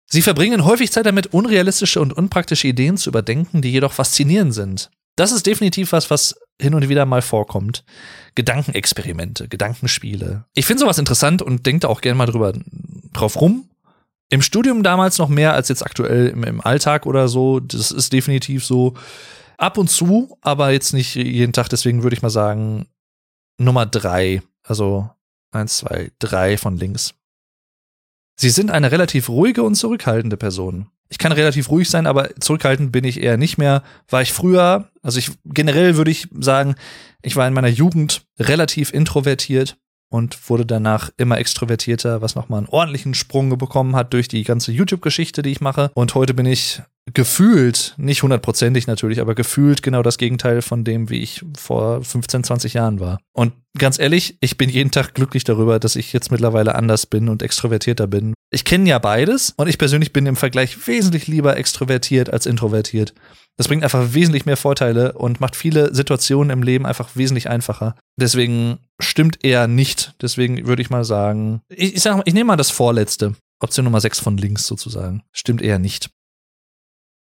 [0.06, 4.90] Sie verbringen häufig Zeit damit, unrealistische und unpraktische Ideen zu überdenken, die jedoch faszinierend sind.
[5.16, 7.84] Das ist definitiv was, was hin und wieder mal vorkommt.
[8.34, 10.44] Gedankenexperimente, Gedankenspiele.
[10.54, 12.52] Ich finde sowas interessant und denke da auch gerne mal drüber
[13.12, 13.68] drauf rum.
[14.30, 17.60] Im Studium damals noch mehr als jetzt aktuell im, im Alltag oder so.
[17.60, 18.94] Das ist definitiv so.
[19.60, 21.68] Ab und zu, aber jetzt nicht jeden Tag.
[21.68, 22.86] Deswegen würde ich mal sagen,
[23.58, 25.10] Nummer drei, also
[25.50, 27.14] eins, zwei, drei von links.
[28.36, 30.86] Sie sind eine relativ ruhige und zurückhaltende Person.
[31.10, 33.82] Ich kann relativ ruhig sein, aber zurückhaltend bin ich eher nicht mehr.
[34.08, 36.74] War ich früher, also ich generell würde ich sagen,
[37.20, 39.76] ich war in meiner Jugend relativ introvertiert
[40.10, 44.72] und wurde danach immer extrovertierter, was nochmal einen ordentlichen Sprung bekommen hat durch die ganze
[44.72, 45.90] YouTube-Geschichte, die ich mache.
[45.94, 46.82] Und heute bin ich
[47.14, 52.44] gefühlt, nicht hundertprozentig natürlich, aber gefühlt genau das Gegenteil von dem, wie ich vor 15,
[52.44, 53.20] 20 Jahren war.
[53.32, 57.28] Und ganz ehrlich, ich bin jeden Tag glücklich darüber, dass ich jetzt mittlerweile anders bin
[57.28, 58.34] und extrovertierter bin.
[58.50, 63.14] Ich kenne ja beides und ich persönlich bin im Vergleich wesentlich lieber extrovertiert als introvertiert.
[63.60, 67.94] Das bringt einfach wesentlich mehr Vorteile und macht viele Situationen im Leben einfach wesentlich einfacher.
[68.18, 70.14] Deswegen stimmt eher nicht.
[70.22, 73.34] Deswegen würde ich mal sagen, ich, ich, sag, ich nehme mal das vorletzte.
[73.62, 75.24] Option Nummer 6 von links sozusagen.
[75.30, 76.08] Stimmt eher nicht.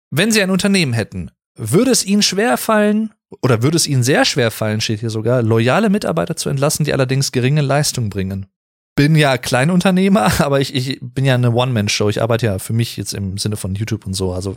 [0.09, 4.25] Wenn Sie ein Unternehmen hätten, würde es Ihnen schwer fallen oder würde es Ihnen sehr
[4.25, 8.47] schwer fallen, steht hier sogar, loyale Mitarbeiter zu entlassen, die allerdings geringe Leistung bringen?
[8.95, 12.09] Bin ja Kleinunternehmer, aber ich, ich bin ja eine One-Man-Show.
[12.09, 14.33] Ich arbeite ja für mich jetzt im Sinne von YouTube und so.
[14.33, 14.55] Also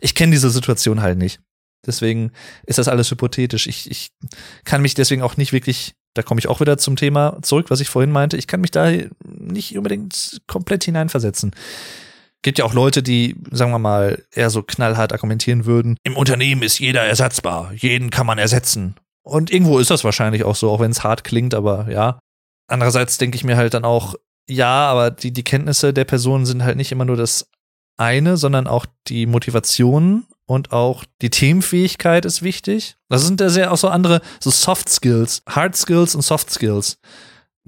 [0.00, 1.40] ich kenne diese Situation halt nicht.
[1.86, 2.32] Deswegen
[2.66, 3.66] ist das alles hypothetisch.
[3.66, 4.10] Ich, ich
[4.64, 7.80] kann mich deswegen auch nicht wirklich, da komme ich auch wieder zum Thema zurück, was
[7.80, 8.90] ich vorhin meinte, ich kann mich da
[9.24, 11.52] nicht unbedingt komplett hineinversetzen
[12.42, 16.62] gibt ja auch Leute, die, sagen wir mal, eher so knallhart argumentieren würden, im Unternehmen
[16.62, 18.94] ist jeder ersetzbar, jeden kann man ersetzen.
[19.22, 22.18] Und irgendwo ist das wahrscheinlich auch so, auch wenn es hart klingt, aber ja.
[22.68, 24.14] Andererseits denke ich mir halt dann auch,
[24.48, 27.50] ja, aber die, die Kenntnisse der Person sind halt nicht immer nur das
[27.96, 32.96] eine, sondern auch die Motivation und auch die Teamfähigkeit ist wichtig.
[33.08, 36.98] Das sind ja sehr auch so andere, so Soft Skills, Hard Skills und Soft Skills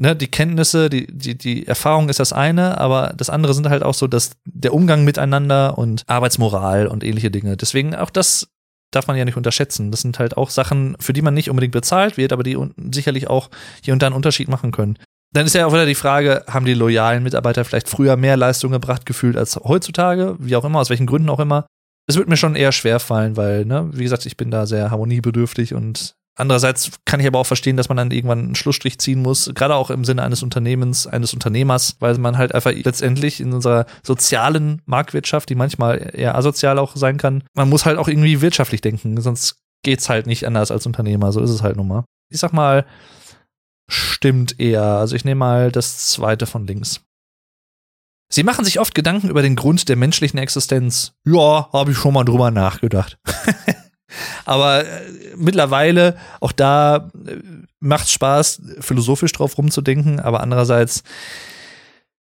[0.00, 3.82] ne, die Kenntnisse, die, die, die Erfahrung ist das eine, aber das andere sind halt
[3.84, 7.56] auch so, dass der Umgang miteinander und Arbeitsmoral und ähnliche Dinge.
[7.56, 8.48] Deswegen auch das
[8.90, 9.90] darf man ja nicht unterschätzen.
[9.90, 12.58] Das sind halt auch Sachen, für die man nicht unbedingt bezahlt wird, aber die
[12.92, 13.50] sicherlich auch
[13.82, 14.98] hier und da einen Unterschied machen können.
[15.32, 18.72] Dann ist ja auch wieder die Frage, haben die loyalen Mitarbeiter vielleicht früher mehr Leistung
[18.72, 20.36] gebracht gefühlt als heutzutage?
[20.40, 21.66] Wie auch immer, aus welchen Gründen auch immer.
[22.08, 24.90] Es wird mir schon eher schwer fallen, weil, ne, wie gesagt, ich bin da sehr
[24.90, 29.20] harmoniebedürftig und Andererseits kann ich aber auch verstehen, dass man dann irgendwann einen Schlussstrich ziehen
[29.20, 33.52] muss, gerade auch im Sinne eines Unternehmens, eines Unternehmers, weil man halt einfach letztendlich in
[33.52, 38.40] unserer sozialen Marktwirtschaft, die manchmal eher asozial auch sein kann, man muss halt auch irgendwie
[38.40, 42.04] wirtschaftlich denken, sonst geht's halt nicht anders als Unternehmer, so ist es halt nun mal.
[42.30, 42.86] Ich sag mal,
[43.88, 44.82] stimmt eher.
[44.82, 47.00] Also ich nehme mal das zweite von links.
[48.32, 51.12] Sie machen sich oft Gedanken über den Grund der menschlichen Existenz.
[51.26, 53.18] Ja, habe ich schon mal drüber nachgedacht.
[54.44, 55.02] Aber äh,
[55.36, 57.36] mittlerweile, auch da äh,
[57.80, 61.02] macht Spaß, philosophisch drauf rumzudenken, aber andererseits,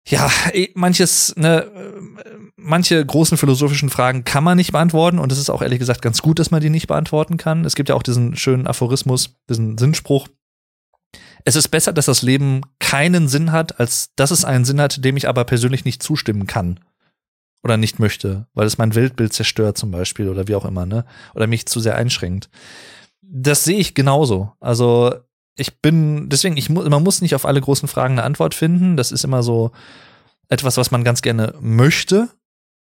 [0.07, 0.29] ja,
[0.75, 5.61] manches, ne, äh, manche großen philosophischen Fragen kann man nicht beantworten und es ist auch
[5.61, 7.65] ehrlich gesagt ganz gut, dass man die nicht beantworten kann.
[7.65, 10.27] Es gibt ja auch diesen schönen Aphorismus, diesen Sinnspruch.
[11.43, 15.03] Es ist besser, dass das Leben keinen Sinn hat, als dass es einen Sinn hat,
[15.03, 16.79] dem ich aber persönlich nicht zustimmen kann
[17.65, 21.03] oder nicht möchte, weil es mein Weltbild zerstört zum Beispiel oder wie auch immer, ne?
[21.33, 22.47] Oder mich zu sehr einschränkt.
[23.23, 24.51] Das sehe ich genauso.
[24.59, 25.15] Also
[25.57, 28.97] ich bin, deswegen, ich muss, man muss nicht auf alle großen Fragen eine Antwort finden.
[28.97, 29.71] Das ist immer so
[30.47, 32.29] etwas, was man ganz gerne möchte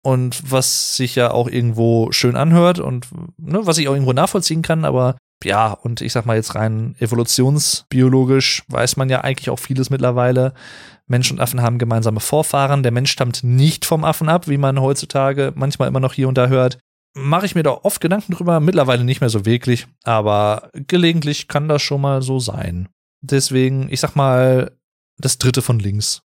[0.02, 4.64] und was sich ja auch irgendwo schön anhört und ne, was ich auch irgendwo nachvollziehen
[4.64, 9.60] kann, aber ja, und ich sag mal jetzt rein evolutionsbiologisch weiß man ja eigentlich auch
[9.60, 10.54] vieles mittlerweile.
[11.08, 12.84] Mensch und Affen haben gemeinsame Vorfahren.
[12.84, 16.38] Der Mensch stammt nicht vom Affen ab, wie man heutzutage manchmal immer noch hier und
[16.38, 16.80] da hört.
[17.14, 21.68] Mache ich mir da oft Gedanken drüber, mittlerweile nicht mehr so wirklich, aber gelegentlich kann
[21.68, 22.88] das schon mal so sein.
[23.22, 24.78] Deswegen, ich sag mal,
[25.18, 26.22] das dritte von links.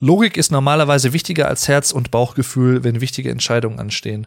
[0.00, 4.26] Logik ist normalerweise wichtiger als Herz und Bauchgefühl, wenn wichtige Entscheidungen anstehen.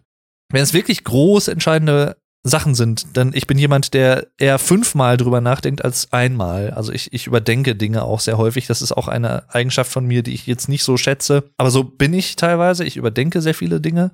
[0.52, 3.18] Wenn es wirklich groß entscheidende Sachen sind.
[3.18, 6.72] Denn ich bin jemand, der eher fünfmal drüber nachdenkt als einmal.
[6.72, 8.68] Also ich, ich überdenke Dinge auch sehr häufig.
[8.68, 11.44] Das ist auch eine Eigenschaft von mir, die ich jetzt nicht so schätze.
[11.58, 12.86] Aber so bin ich teilweise.
[12.86, 14.12] Ich überdenke sehr viele Dinge.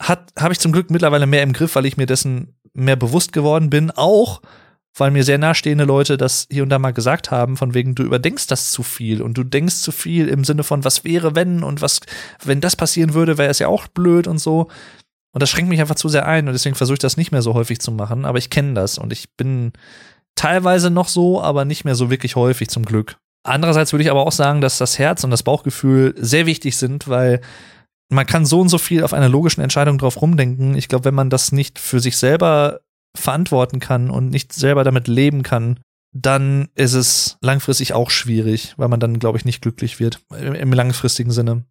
[0.00, 3.32] Hat, habe ich zum Glück mittlerweile mehr im Griff, weil ich mir dessen mehr bewusst
[3.32, 3.90] geworden bin.
[3.90, 4.42] Auch,
[4.94, 8.02] weil mir sehr nahestehende Leute das hier und da mal gesagt haben, von wegen, du
[8.02, 11.62] überdenkst das zu viel und du denkst zu viel im Sinne von, was wäre, wenn
[11.62, 12.00] und was,
[12.44, 14.68] wenn das passieren würde, wäre es ja auch blöd und so.
[15.32, 17.42] Und das schränkt mich einfach zu sehr ein und deswegen versuche ich das nicht mehr
[17.42, 18.24] so häufig zu machen.
[18.24, 19.72] Aber ich kenne das und ich bin
[20.34, 23.16] teilweise noch so, aber nicht mehr so wirklich häufig zum Glück.
[23.42, 27.08] Andererseits würde ich aber auch sagen, dass das Herz und das Bauchgefühl sehr wichtig sind,
[27.08, 27.40] weil
[28.10, 30.74] man kann so und so viel auf einer logischen Entscheidung drauf rumdenken.
[30.74, 32.80] Ich glaube, wenn man das nicht für sich selber
[33.16, 35.78] verantworten kann und nicht selber damit leben kann,
[36.12, 40.72] dann ist es langfristig auch schwierig, weil man dann, glaube ich, nicht glücklich wird im
[40.72, 41.64] langfristigen Sinne.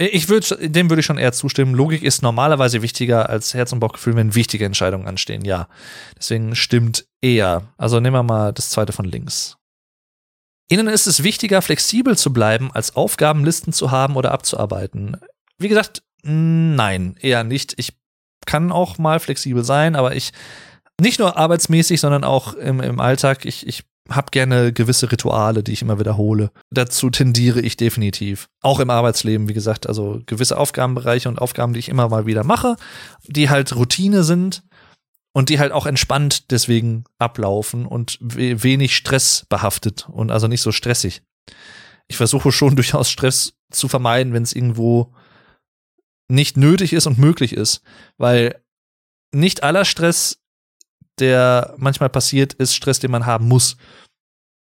[0.00, 1.74] Ich würde, dem würde ich schon eher zustimmen.
[1.74, 5.44] Logik ist normalerweise wichtiger als Herz- und Bauchgefühl, wenn wichtige Entscheidungen anstehen.
[5.44, 5.68] Ja.
[6.16, 7.72] Deswegen stimmt eher.
[7.76, 9.56] Also nehmen wir mal das zweite von links.
[10.70, 15.16] Ihnen ist es wichtiger, flexibel zu bleiben, als Aufgabenlisten zu haben oder abzuarbeiten.
[15.58, 17.74] Wie gesagt, nein, eher nicht.
[17.76, 17.94] Ich
[18.46, 20.32] kann auch mal flexibel sein, aber ich
[21.00, 23.44] nicht nur arbeitsmäßig, sondern auch im, im Alltag.
[23.46, 26.50] Ich, ich habe gerne gewisse Rituale, die ich immer wiederhole.
[26.70, 28.48] Dazu tendiere ich definitiv.
[28.62, 32.44] Auch im Arbeitsleben, wie gesagt, also gewisse Aufgabenbereiche und Aufgaben, die ich immer mal wieder
[32.44, 32.76] mache,
[33.26, 34.62] die halt Routine sind
[35.32, 40.72] und die halt auch entspannt deswegen ablaufen und wenig Stress behaftet und also nicht so
[40.72, 41.22] stressig.
[42.08, 45.12] Ich versuche schon durchaus Stress zu vermeiden, wenn es irgendwo
[46.28, 47.82] nicht nötig ist und möglich ist,
[48.16, 48.62] weil
[49.32, 50.37] nicht aller Stress
[51.20, 53.76] der manchmal passiert, ist Stress, den man haben muss.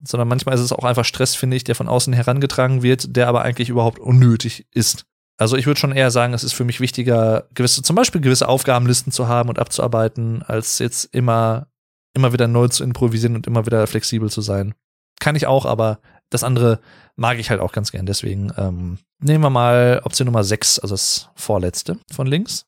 [0.03, 3.29] Sondern manchmal ist es auch einfach Stress, finde ich, der von außen herangetragen wird, der
[3.29, 5.05] aber eigentlich überhaupt unnötig ist.
[5.39, 8.49] Also ich würde schon eher sagen, es ist für mich wichtiger, gewisse, zum Beispiel gewisse
[8.49, 11.69] Aufgabenlisten zu haben und abzuarbeiten, als jetzt immer,
[12.13, 14.75] immer wieder neu zu improvisieren und immer wieder flexibel zu sein.
[15.21, 16.81] Kann ich auch, aber das andere
[17.17, 18.07] mag ich halt auch ganz gern.
[18.07, 22.67] Deswegen ähm, nehmen wir mal Option Nummer 6, also das vorletzte von links.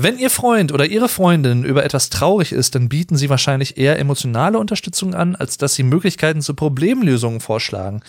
[0.00, 3.98] Wenn Ihr Freund oder Ihre Freundin über etwas traurig ist, dann bieten Sie wahrscheinlich eher
[3.98, 8.02] emotionale Unterstützung an, als dass Sie Möglichkeiten zur Problemlösung vorschlagen.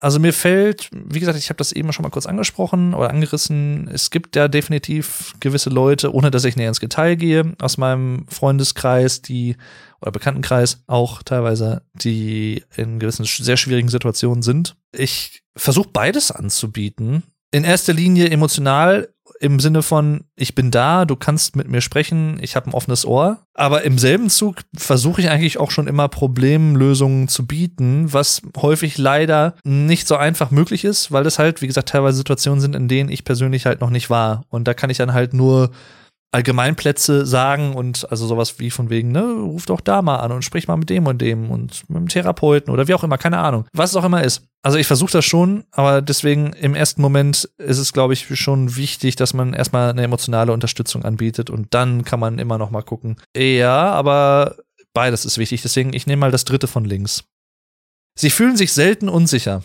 [0.00, 3.88] Also mir fällt, wie gesagt, ich habe das eben schon mal kurz angesprochen oder angerissen,
[3.92, 8.26] es gibt ja definitiv gewisse Leute, ohne dass ich näher ins Detail gehe, aus meinem
[8.26, 9.56] Freundeskreis, die
[10.00, 14.74] oder Bekanntenkreis auch teilweise, die in gewissen sehr schwierigen Situationen sind.
[14.90, 17.22] Ich versuche beides anzubieten.
[17.52, 22.38] In erster Linie emotional im Sinne von, ich bin da, du kannst mit mir sprechen,
[22.42, 23.38] ich habe ein offenes Ohr.
[23.54, 28.98] Aber im selben Zug versuche ich eigentlich auch schon immer Problemlösungen zu bieten, was häufig
[28.98, 32.86] leider nicht so einfach möglich ist, weil das halt, wie gesagt, teilweise Situationen sind, in
[32.86, 34.44] denen ich persönlich halt noch nicht war.
[34.50, 35.70] Und da kann ich dann halt nur
[36.32, 40.42] Allgemeinplätze sagen und also sowas wie von wegen, ne, ruf doch da mal an und
[40.42, 43.38] sprich mal mit dem und dem und mit dem Therapeuten oder wie auch immer, keine
[43.38, 43.66] Ahnung.
[43.72, 44.46] Was es auch immer ist.
[44.62, 48.76] Also ich versuche das schon, aber deswegen im ersten Moment ist es, glaube ich, schon
[48.76, 52.82] wichtig, dass man erstmal eine emotionale Unterstützung anbietet und dann kann man immer noch mal
[52.82, 53.16] gucken.
[53.36, 54.56] Ja, aber
[54.92, 55.62] beides ist wichtig.
[55.62, 57.24] Deswegen, ich nehme mal das dritte von links.
[58.16, 59.62] Sie fühlen sich selten unsicher.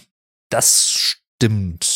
[0.49, 1.94] Das stimmt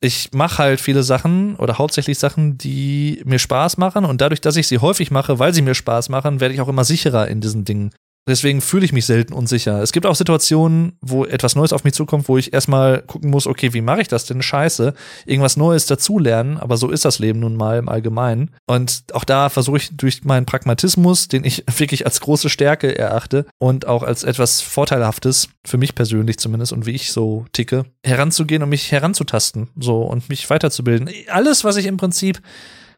[0.00, 4.56] ich mache halt viele Sachen oder hauptsächlich Sachen, die mir Spaß machen und dadurch, dass
[4.56, 7.40] ich sie häufig mache, weil sie mir Spaß machen, werde ich auch immer sicherer in
[7.40, 7.92] diesen Dingen.
[8.28, 9.80] Deswegen fühle ich mich selten unsicher.
[9.82, 13.46] Es gibt auch Situationen, wo etwas Neues auf mich zukommt, wo ich erstmal gucken muss,
[13.46, 14.42] okay, wie mache ich das denn?
[14.42, 14.94] Scheiße,
[15.26, 18.50] irgendwas Neues dazulernen, aber so ist das Leben nun mal im Allgemeinen.
[18.66, 23.46] Und auch da versuche ich durch meinen Pragmatismus, den ich wirklich als große Stärke erachte
[23.58, 28.62] und auch als etwas Vorteilhaftes, für mich persönlich zumindest und wie ich so ticke, heranzugehen
[28.62, 31.08] und mich heranzutasten, so und mich weiterzubilden.
[31.28, 32.40] Alles, was ich im Prinzip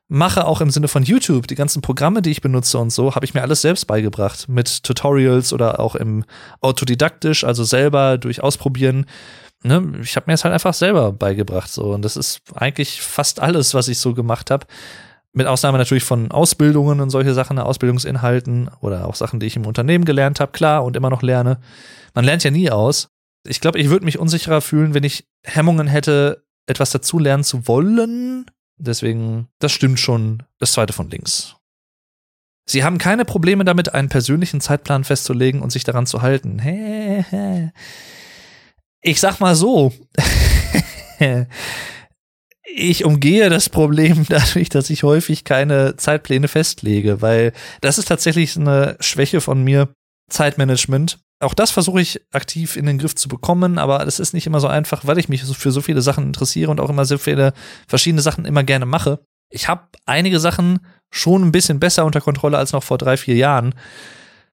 [0.08, 3.26] mache, auch im Sinne von YouTube, die ganzen Programme, die ich benutze und so, habe
[3.26, 4.48] ich mir alles selbst beigebracht.
[4.48, 6.24] Mit Tutorials oder auch im
[6.60, 9.06] autodidaktisch, also selber durch Ausprobieren.
[9.62, 11.70] Ne, ich habe mir es halt einfach selber beigebracht.
[11.70, 11.92] So.
[11.92, 14.66] Und das ist eigentlich fast alles, was ich so gemacht habe.
[15.32, 19.66] Mit Ausnahme natürlich von Ausbildungen und solche Sachen, Ausbildungsinhalten oder auch Sachen, die ich im
[19.66, 21.58] Unternehmen gelernt habe, klar, und immer noch lerne.
[22.14, 23.10] Man lernt ja nie aus.
[23.46, 27.68] Ich glaube, ich würde mich unsicherer fühlen, wenn ich Hemmungen hätte, etwas dazu lernen zu
[27.68, 28.46] wollen,
[28.78, 30.44] Deswegen, das stimmt schon.
[30.58, 31.56] Das zweite von links.
[32.66, 36.60] Sie haben keine Probleme damit, einen persönlichen Zeitplan festzulegen und sich daran zu halten.
[39.00, 39.92] Ich sag mal so.
[42.74, 48.56] ich umgehe das Problem dadurch, dass ich häufig keine Zeitpläne festlege, weil das ist tatsächlich
[48.56, 49.88] eine Schwäche von mir,
[50.28, 51.18] Zeitmanagement.
[51.40, 54.58] Auch das versuche ich aktiv in den Griff zu bekommen, aber das ist nicht immer
[54.58, 57.52] so einfach, weil ich mich für so viele Sachen interessiere und auch immer so viele
[57.86, 59.20] verschiedene Sachen immer gerne mache.
[59.50, 63.36] Ich habe einige Sachen schon ein bisschen besser unter Kontrolle als noch vor drei, vier
[63.36, 63.74] Jahren.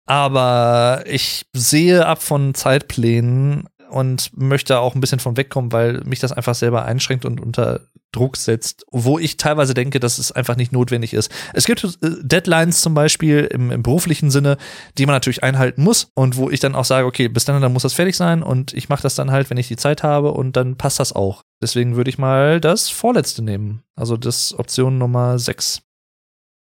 [0.05, 6.19] Aber ich sehe ab von Zeitplänen und möchte auch ein bisschen von wegkommen, weil mich
[6.19, 7.81] das einfach selber einschränkt und unter
[8.15, 11.31] Druck setzt, wo ich teilweise denke, dass es einfach nicht notwendig ist.
[11.53, 11.89] Es gibt äh,
[12.21, 14.57] Deadlines zum Beispiel im, im, beruflichen Sinne,
[14.97, 17.73] die man natürlich einhalten muss und wo ich dann auch sage, okay, bis dann, dann
[17.73, 20.31] muss das fertig sein und ich mache das dann halt, wenn ich die Zeit habe
[20.31, 21.43] und dann passt das auch.
[21.61, 25.81] Deswegen würde ich mal das vorletzte nehmen, also das Option Nummer 6.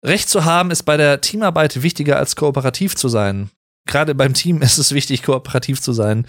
[0.05, 3.51] Recht zu haben ist bei der Teamarbeit wichtiger als kooperativ zu sein.
[3.87, 6.27] Gerade beim Team ist es wichtig, kooperativ zu sein.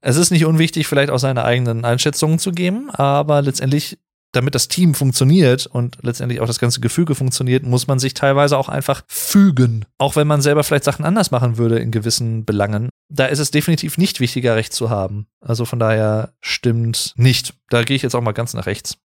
[0.00, 3.98] Es ist nicht unwichtig, vielleicht auch seine eigenen Einschätzungen zu geben, aber letztendlich
[4.36, 8.58] damit das Team funktioniert und letztendlich auch das ganze Gefüge funktioniert, muss man sich teilweise
[8.58, 9.84] auch einfach fügen.
[9.98, 12.88] Auch wenn man selber vielleicht Sachen anders machen würde in gewissen Belangen.
[13.08, 15.26] da ist es definitiv nicht wichtiger, Recht zu haben.
[15.40, 17.54] Also von daher stimmt nicht.
[17.68, 18.98] Da gehe ich jetzt auch mal ganz nach rechts.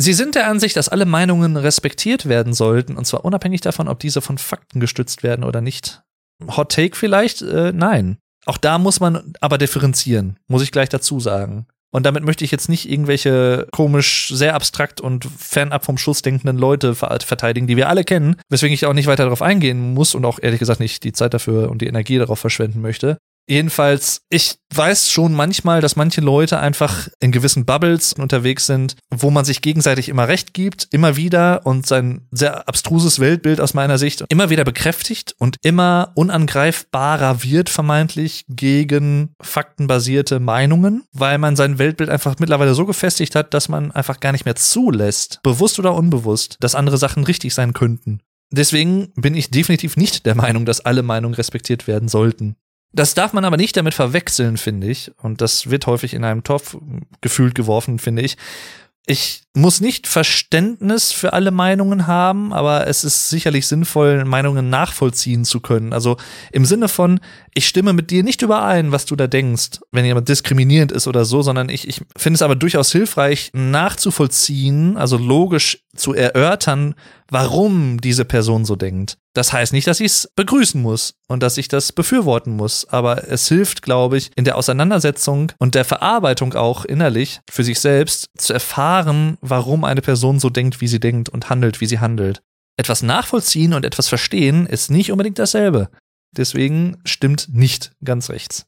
[0.00, 3.98] Sie sind der Ansicht, dass alle Meinungen respektiert werden sollten, und zwar unabhängig davon, ob
[3.98, 6.02] diese von Fakten gestützt werden oder nicht.
[6.56, 7.42] Hot Take vielleicht?
[7.42, 8.18] Äh, nein.
[8.46, 11.66] Auch da muss man aber differenzieren, muss ich gleich dazu sagen.
[11.90, 16.58] Und damit möchte ich jetzt nicht irgendwelche komisch, sehr abstrakt und fernab vom Schuss denkenden
[16.58, 20.24] Leute verteidigen, die wir alle kennen, weswegen ich auch nicht weiter darauf eingehen muss und
[20.24, 23.16] auch ehrlich gesagt nicht die Zeit dafür und die Energie darauf verschwenden möchte.
[23.48, 29.30] Jedenfalls, ich weiß schon manchmal, dass manche Leute einfach in gewissen Bubbles unterwegs sind, wo
[29.30, 33.96] man sich gegenseitig immer recht gibt, immer wieder und sein sehr abstruses Weltbild aus meiner
[33.96, 41.78] Sicht immer wieder bekräftigt und immer unangreifbarer wird vermeintlich gegen faktenbasierte Meinungen, weil man sein
[41.78, 45.94] Weltbild einfach mittlerweile so gefestigt hat, dass man einfach gar nicht mehr zulässt, bewusst oder
[45.94, 48.20] unbewusst, dass andere Sachen richtig sein könnten.
[48.50, 52.56] Deswegen bin ich definitiv nicht der Meinung, dass alle Meinungen respektiert werden sollten.
[52.92, 55.12] Das darf man aber nicht damit verwechseln, finde ich.
[55.22, 56.76] Und das wird häufig in einem Topf
[57.20, 58.36] gefühlt geworfen, finde ich.
[59.10, 65.46] Ich muss nicht Verständnis für alle Meinungen haben, aber es ist sicherlich sinnvoll, Meinungen nachvollziehen
[65.46, 65.94] zu können.
[65.94, 66.18] Also
[66.52, 67.18] im Sinne von,
[67.54, 71.24] ich stimme mit dir nicht überein, was du da denkst, wenn jemand diskriminierend ist oder
[71.24, 76.94] so, sondern ich, ich finde es aber durchaus hilfreich, nachzuvollziehen, also logisch zu erörtern,
[77.30, 79.16] warum diese Person so denkt.
[79.38, 83.28] Das heißt nicht, dass ich es begrüßen muss und dass ich das befürworten muss, aber
[83.28, 88.30] es hilft, glaube ich, in der Auseinandersetzung und der Verarbeitung auch innerlich für sich selbst
[88.36, 92.42] zu erfahren, warum eine Person so denkt, wie sie denkt und handelt, wie sie handelt.
[92.76, 95.88] Etwas nachvollziehen und etwas verstehen ist nicht unbedingt dasselbe.
[96.36, 98.66] Deswegen stimmt nicht ganz rechts.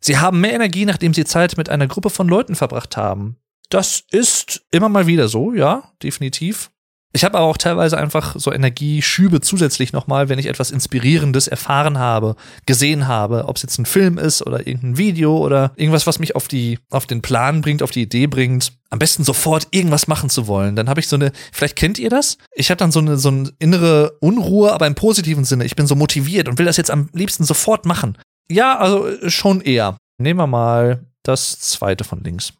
[0.00, 3.36] Sie haben mehr Energie, nachdem sie Zeit mit einer Gruppe von Leuten verbracht haben.
[3.68, 6.72] Das ist immer mal wieder so, ja, definitiv.
[7.12, 11.98] Ich habe aber auch teilweise einfach so Energieschübe zusätzlich nochmal, wenn ich etwas Inspirierendes erfahren
[11.98, 12.36] habe,
[12.66, 16.36] gesehen habe, ob es jetzt ein Film ist oder irgendein Video oder irgendwas, was mich
[16.36, 20.30] auf die, auf den Plan bringt, auf die Idee bringt, am besten sofort irgendwas machen
[20.30, 20.76] zu wollen.
[20.76, 22.38] Dann habe ich so eine, vielleicht kennt ihr das?
[22.54, 25.64] Ich habe dann so eine, so eine innere Unruhe, aber im positiven Sinne.
[25.64, 28.18] Ich bin so motiviert und will das jetzt am liebsten sofort machen.
[28.48, 29.96] Ja, also schon eher.
[30.18, 32.52] Nehmen wir mal das zweite von links.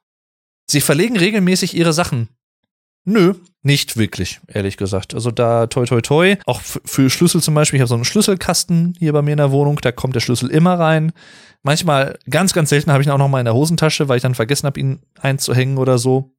[0.68, 2.28] Sie verlegen regelmäßig ihre Sachen.
[3.04, 5.14] Nö, nicht wirklich, ehrlich gesagt.
[5.14, 6.36] Also da toi toi toi.
[6.46, 9.52] Auch für Schlüssel zum Beispiel, ich habe so einen Schlüsselkasten hier bei mir in der
[9.52, 11.12] Wohnung, da kommt der Schlüssel immer rein.
[11.62, 14.22] Manchmal, ganz, ganz selten habe ich ihn auch noch mal in der Hosentasche, weil ich
[14.22, 16.32] dann vergessen habe, ihn einzuhängen oder so.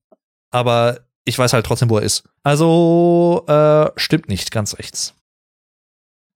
[0.51, 2.23] Aber ich weiß halt trotzdem, wo er ist.
[2.43, 5.15] Also äh, stimmt nicht ganz rechts.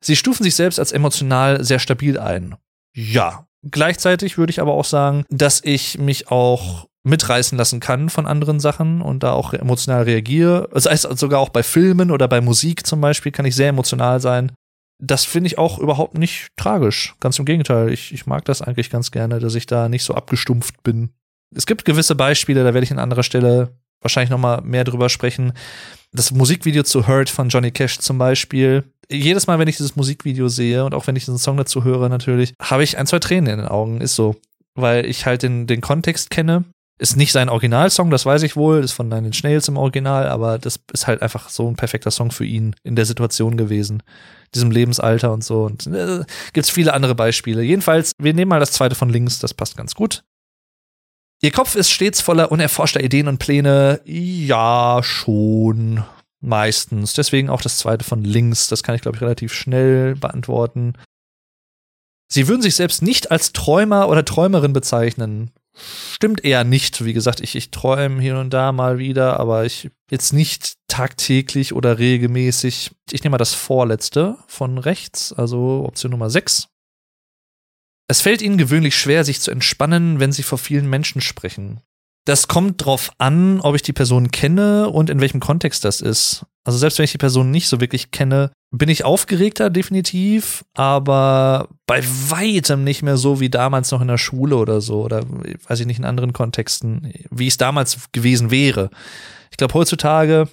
[0.03, 2.55] Sie stufen sich selbst als emotional sehr stabil ein.
[2.95, 3.47] Ja.
[3.63, 8.59] Gleichzeitig würde ich aber auch sagen, dass ich mich auch mitreißen lassen kann von anderen
[8.59, 10.67] Sachen und da auch emotional reagiere.
[10.73, 14.19] Das heißt sogar auch bei Filmen oder bei Musik zum Beispiel kann ich sehr emotional
[14.19, 14.51] sein.
[14.99, 17.15] Das finde ich auch überhaupt nicht tragisch.
[17.19, 17.91] Ganz im Gegenteil.
[17.91, 21.09] Ich, ich mag das eigentlich ganz gerne, dass ich da nicht so abgestumpft bin.
[21.55, 23.69] Es gibt gewisse Beispiele, da werde ich an anderer Stelle
[24.01, 25.53] wahrscheinlich noch mal mehr drüber sprechen.
[26.11, 28.83] Das Musikvideo zu Hurt von Johnny Cash zum Beispiel.
[29.11, 32.09] Jedes Mal, wenn ich dieses Musikvideo sehe und auch wenn ich diesen Song dazu höre,
[32.09, 34.01] natürlich, habe ich ein, zwei Tränen in den Augen.
[34.01, 34.35] Ist so.
[34.73, 36.65] Weil ich halt den, den Kontext kenne
[36.97, 40.29] ist nicht sein Originalsong, das weiß ich wohl, ist von Nine Inch Nails im Original,
[40.29, 44.01] aber das ist halt einfach so ein perfekter Song für ihn in der Situation gewesen,
[44.53, 45.65] diesem Lebensalter und so.
[45.65, 46.23] Und äh,
[46.53, 47.61] gibt's viele andere Beispiele.
[47.63, 50.23] Jedenfalls, wir nehmen mal das zweite von links, das passt ganz gut.
[51.41, 53.99] Ihr Kopf ist stets voller unerforschter Ideen und Pläne.
[54.05, 56.03] Ja, schon.
[56.39, 57.13] Meistens.
[57.13, 58.69] Deswegen auch das zweite von links.
[58.69, 60.93] Das kann ich, glaube ich, relativ schnell beantworten.
[62.31, 65.51] Sie würden sich selbst nicht als Träumer oder Träumerin bezeichnen
[66.11, 67.03] stimmt eher nicht.
[67.03, 71.73] Wie gesagt, ich, ich träume hier und da mal wieder, aber ich jetzt nicht tagtäglich
[71.73, 72.91] oder regelmäßig.
[73.11, 76.67] Ich nehme mal das vorletzte von rechts, also Option Nummer 6.
[78.07, 81.81] Es fällt ihnen gewöhnlich schwer, sich zu entspannen, wenn sie vor vielen Menschen sprechen.
[82.25, 86.45] Das kommt drauf an, ob ich die Person kenne und in welchem Kontext das ist.
[86.65, 91.69] Also selbst wenn ich die Person nicht so wirklich kenne, bin ich aufgeregter, definitiv, aber
[91.85, 95.23] bei weitem nicht mehr so wie damals noch in der Schule oder so, oder
[95.67, 98.89] weiß ich nicht, in anderen Kontexten, wie es damals gewesen wäre.
[99.51, 100.49] Ich glaube, heutzutage,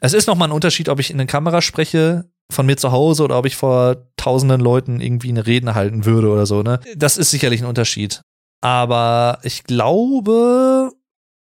[0.00, 3.22] es ist nochmal ein Unterschied, ob ich in eine Kamera spreche, von mir zu Hause,
[3.22, 6.80] oder ob ich vor tausenden Leuten irgendwie eine Rede halten würde oder so, ne?
[6.96, 8.20] Das ist sicherlich ein Unterschied.
[8.60, 10.90] Aber ich glaube,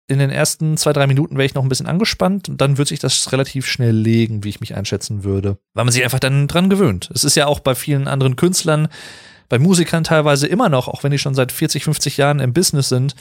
[0.08, 2.88] in den ersten zwei, drei Minuten wäre ich noch ein bisschen angespannt und dann wird
[2.88, 5.58] sich das relativ schnell legen, wie ich mich einschätzen würde.
[5.74, 7.10] Weil man sich einfach dann dran gewöhnt.
[7.14, 8.88] Es ist ja auch bei vielen anderen Künstlern,
[9.50, 12.90] bei Musikern teilweise immer noch, auch wenn die schon seit 40, 50 Jahren im Business
[12.90, 13.16] sind,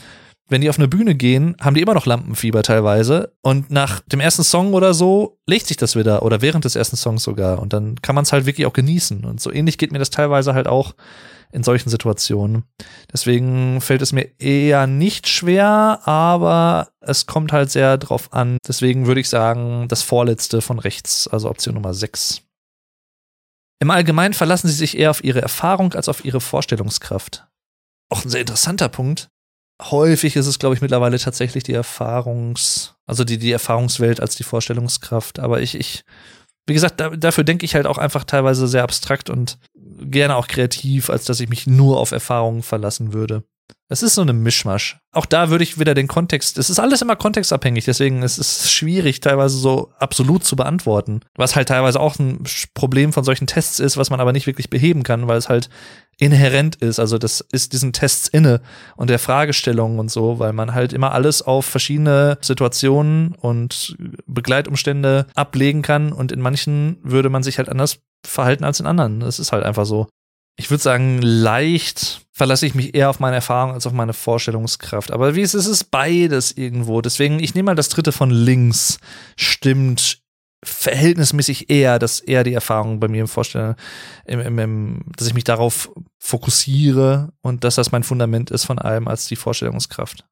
[0.49, 3.33] wenn die auf eine Bühne gehen, haben die immer noch Lampenfieber teilweise.
[3.41, 6.97] Und nach dem ersten Song oder so legt sich das wieder oder während des ersten
[6.97, 7.61] Songs sogar.
[7.61, 9.25] Und dann kann man es halt wirklich auch genießen.
[9.25, 10.95] Und so ähnlich geht mir das teilweise halt auch
[11.55, 12.65] in solchen Situationen.
[13.13, 18.59] Deswegen fällt es mir eher nicht schwer, aber es kommt halt sehr drauf an.
[18.67, 22.43] Deswegen würde ich sagen, das vorletzte von rechts, also Option Nummer 6.
[23.81, 27.47] Im Allgemeinen verlassen sie sich eher auf ihre Erfahrung als auf ihre Vorstellungskraft.
[28.11, 29.29] Auch ein sehr interessanter Punkt.
[29.81, 34.45] Häufig ist es, glaube ich, mittlerweile tatsächlich die Erfahrungs-, also die, die Erfahrungswelt als die
[34.45, 35.39] Vorstellungskraft.
[35.39, 36.05] Aber ich, ich,
[36.67, 39.59] wie gesagt, da, dafür denke ich halt auch einfach teilweise sehr abstrakt und
[39.99, 43.45] gerne auch kreativ, als dass ich mich nur auf Erfahrungen verlassen würde.
[43.89, 44.99] Es ist so eine Mischmasch.
[45.13, 48.73] Auch da würde ich wieder den Kontext, es ist alles immer kontextabhängig, deswegen ist es
[48.73, 51.21] schwierig, teilweise so absolut zu beantworten.
[51.37, 54.71] Was halt teilweise auch ein Problem von solchen Tests ist, was man aber nicht wirklich
[54.71, 55.69] beheben kann, weil es halt
[56.19, 56.99] inhärent ist.
[56.99, 58.63] Also das ist diesen Tests inne
[58.97, 65.27] und der Fragestellung und so, weil man halt immer alles auf verschiedene Situationen und Begleitumstände
[65.35, 69.21] ablegen kann und in manchen würde man sich halt anders verhalten als in anderen.
[69.21, 70.07] Das ist halt einfach so.
[70.57, 75.13] Ich würde sagen, leicht verlasse ich mich eher auf meine Erfahrung als auf meine Vorstellungskraft.
[75.13, 77.01] Aber wie es ist, ist es beides irgendwo.
[77.01, 78.99] Deswegen, ich nehme mal das dritte von links.
[79.37, 80.25] Stimmt
[80.65, 83.77] verhältnismäßig eher, dass eher die Erfahrung bei mir im Vorstellen,
[84.25, 88.79] im, im, im, dass ich mich darauf fokussiere und dass das mein Fundament ist von
[88.79, 90.25] allem als die Vorstellungskraft.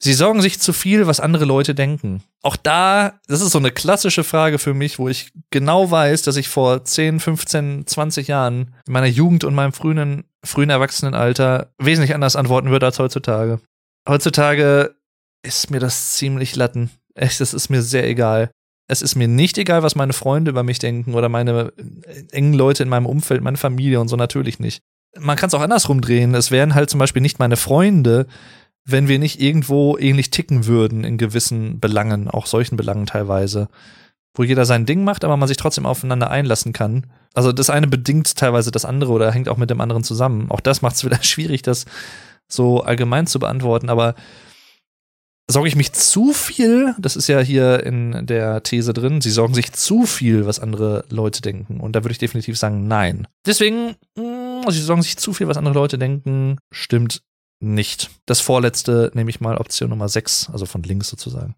[0.00, 2.22] Sie sorgen sich zu viel, was andere Leute denken.
[2.42, 6.36] Auch da, das ist so eine klassische Frage für mich, wo ich genau weiß, dass
[6.36, 12.14] ich vor 10, 15, 20 Jahren in meiner Jugend und meinem frühen, frühen Erwachsenenalter wesentlich
[12.14, 13.60] anders antworten würde als heutzutage.
[14.08, 14.94] Heutzutage
[15.42, 16.90] ist mir das ziemlich latten.
[17.14, 18.50] Echt, das ist mir sehr egal.
[18.86, 21.72] Es ist mir nicht egal, was meine Freunde über mich denken oder meine
[22.30, 24.80] engen Leute in meinem Umfeld, meine Familie und so natürlich nicht.
[25.18, 26.34] Man kann es auch andersrum drehen.
[26.34, 28.26] Es wären halt zum Beispiel nicht meine Freunde,
[28.90, 33.68] wenn wir nicht irgendwo ähnlich ticken würden in gewissen Belangen, auch solchen Belangen teilweise,
[34.34, 37.06] wo jeder sein Ding macht, aber man sich trotzdem aufeinander einlassen kann.
[37.34, 40.50] Also das eine bedingt teilweise das andere oder hängt auch mit dem anderen zusammen.
[40.50, 41.84] Auch das macht es wieder schwierig, das
[42.48, 44.14] so allgemein zu beantworten, aber
[45.50, 49.54] sorge ich mich zu viel, das ist ja hier in der These drin, sie sorgen
[49.54, 51.80] sich zu viel, was andere Leute denken.
[51.80, 53.26] Und da würde ich definitiv sagen, nein.
[53.46, 57.22] Deswegen, mh, mm, sie sorgen sich zu viel, was andere Leute denken, stimmt
[57.60, 58.10] nicht.
[58.26, 61.54] Das vorletzte nehme ich mal Option Nummer 6, also von links sozusagen.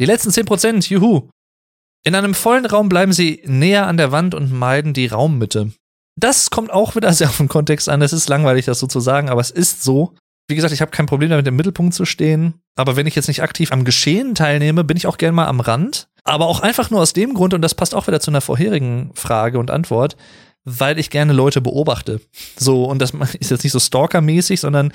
[0.00, 1.28] Die letzten 10%, juhu.
[2.04, 5.72] In einem vollen Raum bleiben sie näher an der Wand und meiden die Raummitte.
[6.16, 8.02] Das kommt auch wieder sehr auf den Kontext an.
[8.02, 10.14] Es ist langweilig, das so zu sagen, aber es ist so.
[10.48, 12.54] Wie gesagt, ich habe kein Problem damit, im Mittelpunkt zu stehen.
[12.76, 15.60] Aber wenn ich jetzt nicht aktiv am Geschehen teilnehme, bin ich auch gern mal am
[15.60, 16.08] Rand.
[16.24, 19.10] Aber auch einfach nur aus dem Grund, und das passt auch wieder zu einer vorherigen
[19.14, 20.16] Frage und Antwort,
[20.64, 22.20] weil ich gerne Leute beobachte.
[22.56, 24.92] So, und das ist jetzt nicht so stalkermäßig, sondern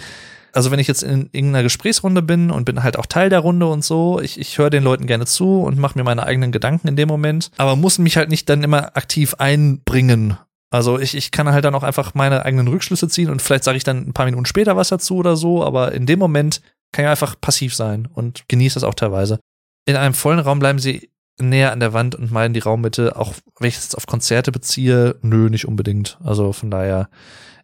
[0.54, 3.68] also wenn ich jetzt in irgendeiner Gesprächsrunde bin und bin halt auch Teil der Runde
[3.68, 6.88] und so, ich, ich höre den Leuten gerne zu und mache mir meine eigenen Gedanken
[6.88, 10.38] in dem Moment, aber muss mich halt nicht dann immer aktiv einbringen.
[10.70, 13.78] Also ich, ich kann halt dann auch einfach meine eigenen Rückschlüsse ziehen und vielleicht sage
[13.78, 17.06] ich dann ein paar Minuten später was dazu oder so, aber in dem Moment kann
[17.06, 19.40] ich einfach passiv sein und genieße das auch teilweise.
[19.86, 23.34] In einem vollen Raum bleiben sie näher an der Wand und meinen die Raummitte, auch
[23.60, 26.20] wenn ich es auf Konzerte beziehe, nö, nicht unbedingt.
[26.24, 27.10] Also von daher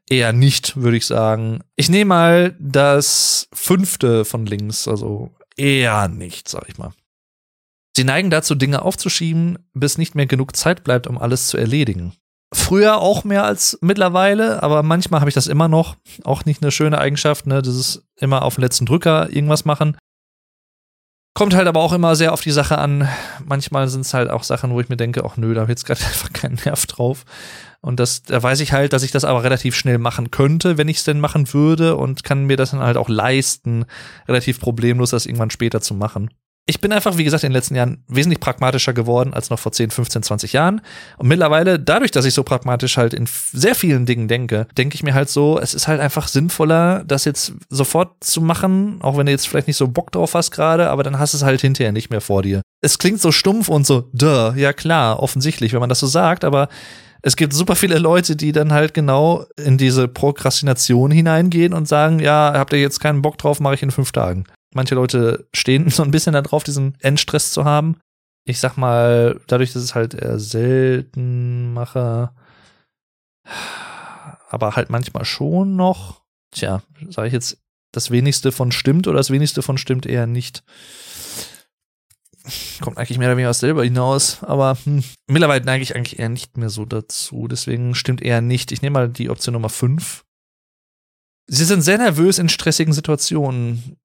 [0.10, 1.62] eher nicht, würde ich sagen.
[1.76, 6.93] Ich nehme mal das fünfte von links, also eher nicht, sag ich mal.
[7.95, 12.14] Sie neigen dazu, Dinge aufzuschieben, bis nicht mehr genug Zeit bleibt, um alles zu erledigen.
[12.53, 15.97] Früher auch mehr als mittlerweile, aber manchmal habe ich das immer noch.
[16.24, 17.62] Auch nicht eine schöne Eigenschaft, ne?
[17.62, 19.97] Das ist immer auf den letzten Drücker irgendwas machen.
[21.36, 23.07] Kommt halt aber auch immer sehr auf die Sache an.
[23.45, 25.78] Manchmal sind es halt auch Sachen, wo ich mir denke, ach nö, da habe ich
[25.78, 27.24] jetzt gerade einfach keinen Nerv drauf.
[27.82, 30.89] Und das, da weiß ich halt, dass ich das aber relativ schnell machen könnte, wenn
[30.89, 33.86] ich es denn machen würde und kann mir das dann halt auch leisten,
[34.27, 36.30] relativ problemlos das irgendwann später zu machen
[36.69, 39.71] ich bin einfach, wie gesagt, in den letzten Jahren wesentlich pragmatischer geworden als noch vor
[39.71, 40.82] 10, 15, 20 Jahren.
[41.17, 45.01] Und mittlerweile, dadurch, dass ich so pragmatisch halt in sehr vielen Dingen denke, denke ich
[45.01, 49.25] mir halt so, es ist halt einfach sinnvoller, das jetzt sofort zu machen, auch wenn
[49.25, 51.59] du jetzt vielleicht nicht so Bock drauf hast gerade, aber dann hast du es halt
[51.59, 52.61] hinterher nicht mehr vor dir.
[52.82, 56.43] Es klingt so stumpf und so, duh, ja klar, offensichtlich, wenn man das so sagt,
[56.43, 56.69] aber
[57.22, 62.20] es gibt super viele Leute, die dann halt genau in diese Prokrastination hineingehen und sagen,
[62.20, 64.45] ja, habt ihr jetzt keinen Bock drauf, mache ich in fünf Tagen.
[64.74, 67.97] Manche Leute stehen so ein bisschen darauf, diesen Endstress zu haben.
[68.45, 72.32] Ich sag mal, dadurch, dass es halt eher selten mache,
[74.49, 76.22] aber halt manchmal schon noch.
[76.51, 77.59] Tja, sage ich jetzt,
[77.91, 80.63] das wenigste von stimmt oder das wenigste von stimmt eher nicht.
[82.82, 86.30] Kommt eigentlich mehr oder weniger aus selber hinaus, aber hm, mittlerweile neige ich eigentlich eher
[86.30, 87.47] nicht mehr so dazu.
[87.47, 88.72] Deswegen stimmt eher nicht.
[88.72, 90.24] Ich nehme mal die Option Nummer 5.
[91.47, 93.97] Sie sind sehr nervös in stressigen Situationen.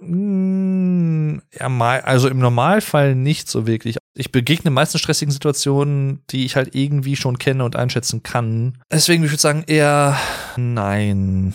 [0.00, 1.68] Mm, ja,
[2.00, 3.96] also im Normalfall nicht so wirklich.
[4.14, 8.78] Ich begegne meistens stressigen Situationen, die ich halt irgendwie schon kenne und einschätzen kann.
[8.90, 10.18] Deswegen würde ich sagen eher
[10.56, 11.54] nein.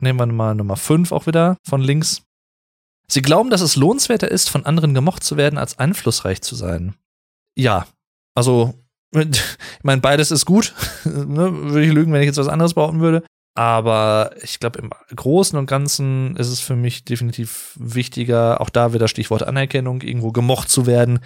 [0.00, 2.22] Nehmen wir mal Nummer 5 auch wieder von links.
[3.10, 6.94] Sie glauben, dass es lohnenswerter ist, von anderen gemocht zu werden, als einflussreich zu sein.
[7.56, 7.86] Ja,
[8.34, 8.74] also
[9.14, 9.40] ich
[9.82, 10.74] meine, beides ist gut.
[11.04, 11.52] ne?
[11.52, 13.24] Würde ich lügen, wenn ich jetzt was anderes behaupten würde.
[13.54, 18.92] Aber ich glaube, im Großen und Ganzen ist es für mich definitiv wichtiger, auch da
[18.92, 21.18] wieder Stichwort Anerkennung, irgendwo gemocht zu werden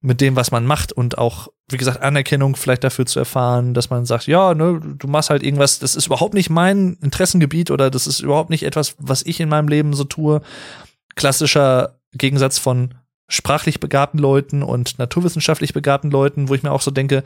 [0.00, 3.90] mit dem, was man macht und auch, wie gesagt, Anerkennung vielleicht dafür zu erfahren, dass
[3.90, 7.90] man sagt, ja, ne, du machst halt irgendwas, das ist überhaupt nicht mein Interessengebiet oder
[7.90, 10.40] das ist überhaupt nicht etwas, was ich in meinem Leben so tue.
[11.18, 12.94] Klassischer Gegensatz von
[13.28, 17.24] sprachlich begabten Leuten und naturwissenschaftlich begabten Leuten, wo ich mir auch so denke,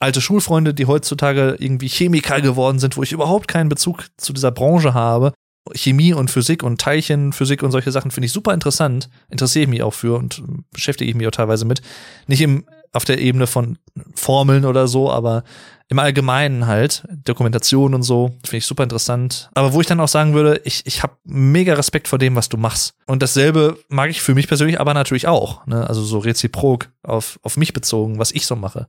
[0.00, 4.50] alte Schulfreunde, die heutzutage irgendwie Chemiker geworden sind, wo ich überhaupt keinen Bezug zu dieser
[4.50, 5.32] Branche habe.
[5.74, 9.82] Chemie und Physik und Teilchenphysik und solche Sachen finde ich super interessant, interessiere ich mich
[9.82, 11.82] auch für und beschäftige ich mich auch teilweise mit.
[12.28, 12.64] Nicht im,
[12.96, 13.78] auf der Ebene von
[14.14, 15.44] Formeln oder so, aber
[15.88, 19.50] im Allgemeinen halt, Dokumentation und so, finde ich super interessant.
[19.54, 22.48] Aber wo ich dann auch sagen würde, ich, ich habe mega Respekt vor dem, was
[22.48, 22.94] du machst.
[23.06, 25.64] Und dasselbe mag ich für mich persönlich aber natürlich auch.
[25.66, 25.86] Ne?
[25.88, 28.88] Also so reziprok auf, auf mich bezogen, was ich so mache.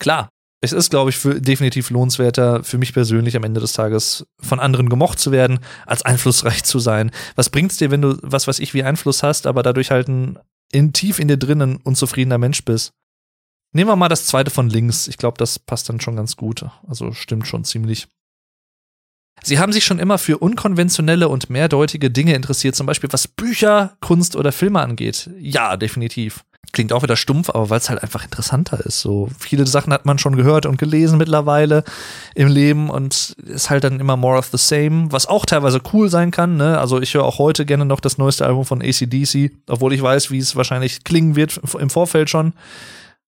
[0.00, 0.30] Klar,
[0.60, 4.60] es ist, glaube ich, für, definitiv lohnenswerter für mich persönlich am Ende des Tages von
[4.60, 7.10] anderen gemocht zu werden, als einflussreich zu sein.
[7.36, 10.38] Was bringt's dir, wenn du was, was ich wie Einfluss hast, aber dadurch halt ein
[10.72, 12.92] in, tief in dir drinnen unzufriedener Mensch bist?
[13.72, 15.08] Nehmen wir mal das zweite von links.
[15.08, 16.64] Ich glaube, das passt dann schon ganz gut.
[16.86, 18.06] Also stimmt schon ziemlich.
[19.42, 23.96] Sie haben sich schon immer für unkonventionelle und mehrdeutige Dinge interessiert, zum Beispiel was Bücher,
[24.00, 25.30] Kunst oder Filme angeht.
[25.38, 26.44] Ja, definitiv.
[26.72, 29.00] Klingt auch wieder stumpf, aber weil es halt einfach interessanter ist.
[29.00, 31.82] So viele Sachen hat man schon gehört und gelesen mittlerweile
[32.34, 36.08] im Leben und ist halt dann immer more of the same, was auch teilweise cool
[36.08, 36.56] sein kann.
[36.56, 36.78] Ne?
[36.78, 40.30] Also ich höre auch heute gerne noch das neueste Album von ACDC, obwohl ich weiß,
[40.30, 42.52] wie es wahrscheinlich klingen wird im Vorfeld schon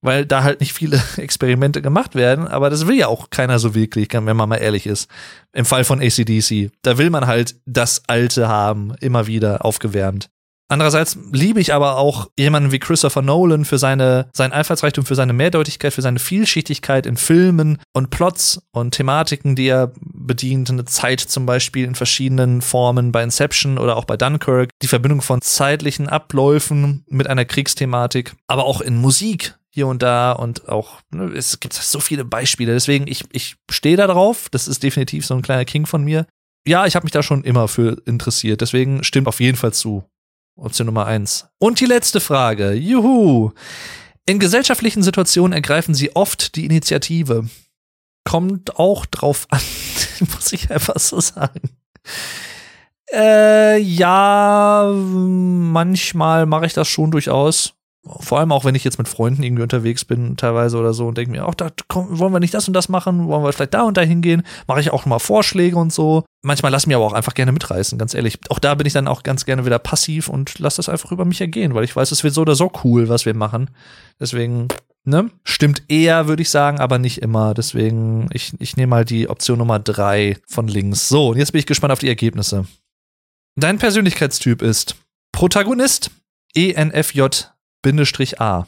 [0.05, 3.75] weil da halt nicht viele Experimente gemacht werden, aber das will ja auch keiner so
[3.75, 5.11] wirklich, wenn man mal ehrlich ist.
[5.53, 10.29] Im Fall von ACDC, da will man halt das Alte haben, immer wieder aufgewärmt.
[10.69, 15.35] Andererseits liebe ich aber auch jemanden wie Christopher Nolan für seine, sein Einfallsreichtum, für seine
[15.35, 20.71] Mehrdeutigkeit, für seine Vielschichtigkeit in Filmen und Plots und Thematiken, die er bedient.
[20.71, 24.71] Eine Zeit zum Beispiel in verschiedenen Formen bei Inception oder auch bei Dunkirk.
[24.83, 30.33] Die Verbindung von zeitlichen Abläufen mit einer Kriegsthematik, aber auch in Musik hier und da
[30.33, 32.73] und auch, ne, es gibt so viele Beispiele.
[32.73, 34.49] Deswegen, ich, ich stehe da drauf.
[34.51, 36.27] Das ist definitiv so ein kleiner King von mir.
[36.67, 38.61] Ja, ich habe mich da schon immer für interessiert.
[38.61, 40.05] Deswegen stimmt auf jeden Fall zu.
[40.57, 41.47] Option Nummer eins.
[41.59, 42.73] Und die letzte Frage.
[42.73, 43.53] Juhu.
[44.27, 47.47] In gesellschaftlichen Situationen ergreifen sie oft die Initiative.
[48.25, 49.61] Kommt auch drauf an,
[50.35, 51.77] muss ich einfach so sagen.
[53.13, 57.75] Äh, ja, manchmal mache ich das schon durchaus
[58.07, 61.17] vor allem auch wenn ich jetzt mit Freunden irgendwie unterwegs bin, teilweise oder so, und
[61.17, 63.75] denke mir, ach, da komm, wollen wir nicht das und das machen, wollen wir vielleicht
[63.75, 66.25] da und da hingehen, mache ich auch mal Vorschläge und so.
[66.43, 68.39] Manchmal lass mich aber auch einfach gerne mitreißen, ganz ehrlich.
[68.51, 71.25] Auch da bin ich dann auch ganz gerne wieder passiv und lass das einfach über
[71.25, 73.71] mich ergehen, weil ich weiß, es wird so oder so cool, was wir machen.
[74.21, 74.69] Deswegen,
[75.05, 75.31] ne?
[75.43, 77.55] Stimmt eher, würde ich sagen, aber nicht immer.
[77.55, 81.09] Deswegen, ich, ich nehme mal die Option Nummer drei von links.
[81.09, 82.67] So, und jetzt bin ich gespannt auf die Ergebnisse.
[83.57, 84.97] Dein Persönlichkeitstyp ist
[85.33, 86.11] Protagonist,
[86.55, 87.23] ENFJ
[88.41, 88.67] A.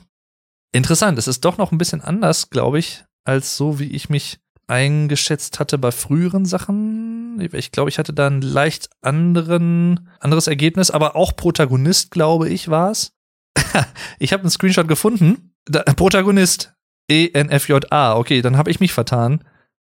[0.73, 4.39] Interessant, es ist doch noch ein bisschen anders, glaube ich, als so, wie ich mich
[4.67, 7.41] eingeschätzt hatte bei früheren Sachen.
[7.53, 12.69] Ich glaube, ich hatte da ein leicht anderen, anderes Ergebnis, aber auch Protagonist, glaube ich,
[12.69, 13.12] war es.
[14.19, 15.53] ich habe einen Screenshot gefunden.
[15.67, 16.75] Da, Protagonist
[17.09, 18.17] ENFJA.
[18.17, 19.45] Okay, dann habe ich mich vertan.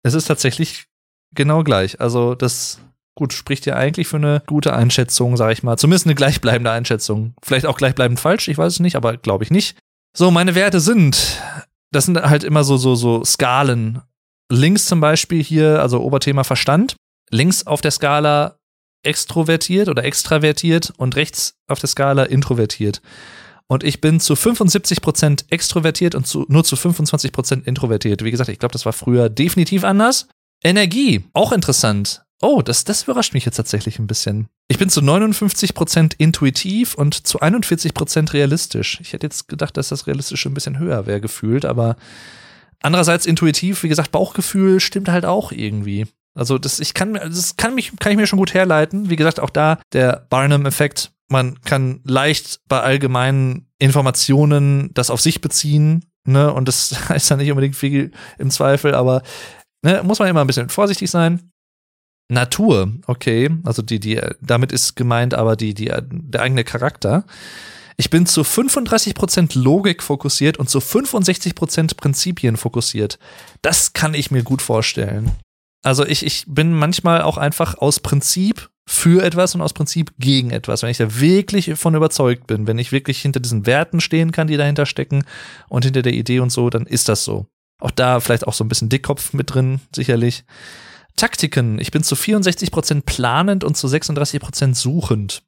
[0.02, 0.86] Es ist tatsächlich
[1.34, 2.00] genau gleich.
[2.00, 2.80] Also das
[3.14, 5.76] gut, spricht ja eigentlich für eine gute Einschätzung, sag ich mal.
[5.76, 7.34] Zumindest eine gleichbleibende Einschätzung.
[7.42, 9.76] Vielleicht auch gleichbleibend falsch, ich weiß es nicht, aber glaube ich nicht.
[10.16, 11.42] So, meine Werte sind,
[11.90, 14.00] das sind halt immer so, so, so Skalen.
[14.50, 16.96] Links zum Beispiel hier, also Oberthema Verstand.
[17.30, 18.58] Links auf der Skala
[19.02, 23.00] extrovertiert oder extravertiert und rechts auf der Skala introvertiert.
[23.66, 28.22] Und ich bin zu 75% extrovertiert und zu, nur zu 25% introvertiert.
[28.22, 30.28] Wie gesagt, ich glaube, das war früher definitiv anders.
[30.62, 32.23] Energie, auch interessant.
[32.42, 34.48] Oh, das, das überrascht mich jetzt tatsächlich ein bisschen.
[34.68, 38.98] Ich bin zu 59% intuitiv und zu 41% realistisch.
[39.00, 41.96] Ich hätte jetzt gedacht, dass das Realistische ein bisschen höher wäre gefühlt, aber
[42.80, 46.06] andererseits intuitiv, wie gesagt, Bauchgefühl stimmt halt auch irgendwie.
[46.34, 49.08] Also das, ich kann, das kann mich, kann ich mir schon gut herleiten.
[49.08, 51.12] Wie gesagt, auch da der Barnum-Effekt.
[51.30, 56.52] Man kann leicht bei allgemeinen Informationen das auf sich beziehen, ne?
[56.52, 59.22] Und das heißt ja nicht unbedingt viel im Zweifel, aber
[59.82, 61.52] ne, muss man immer ein bisschen vorsichtig sein.
[62.28, 67.24] Natur, okay, also die, die, damit ist gemeint aber die, die, der eigene Charakter.
[67.96, 73.18] Ich bin zu 35% Logik fokussiert und zu 65% Prinzipien fokussiert.
[73.62, 75.30] Das kann ich mir gut vorstellen.
[75.84, 80.50] Also ich, ich bin manchmal auch einfach aus Prinzip für etwas und aus Prinzip gegen
[80.50, 80.82] etwas.
[80.82, 84.46] Wenn ich da wirklich von überzeugt bin, wenn ich wirklich hinter diesen Werten stehen kann,
[84.46, 85.24] die dahinter stecken
[85.68, 87.46] und hinter der Idee und so, dann ist das so.
[87.80, 90.44] Auch da vielleicht auch so ein bisschen Dickkopf mit drin, sicherlich.
[91.16, 91.78] Taktiken.
[91.78, 95.42] Ich bin zu 64% planend und zu 36% suchend.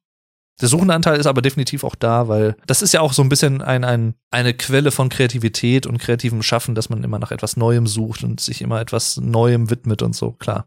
[0.61, 3.29] Der suchende Anteil ist aber definitiv auch da, weil das ist ja auch so ein
[3.29, 7.59] bisschen ein, ein, eine Quelle von Kreativität und kreativem Schaffen, dass man immer nach etwas
[7.59, 10.67] Neuem sucht und sich immer etwas Neuem widmet und so, klar.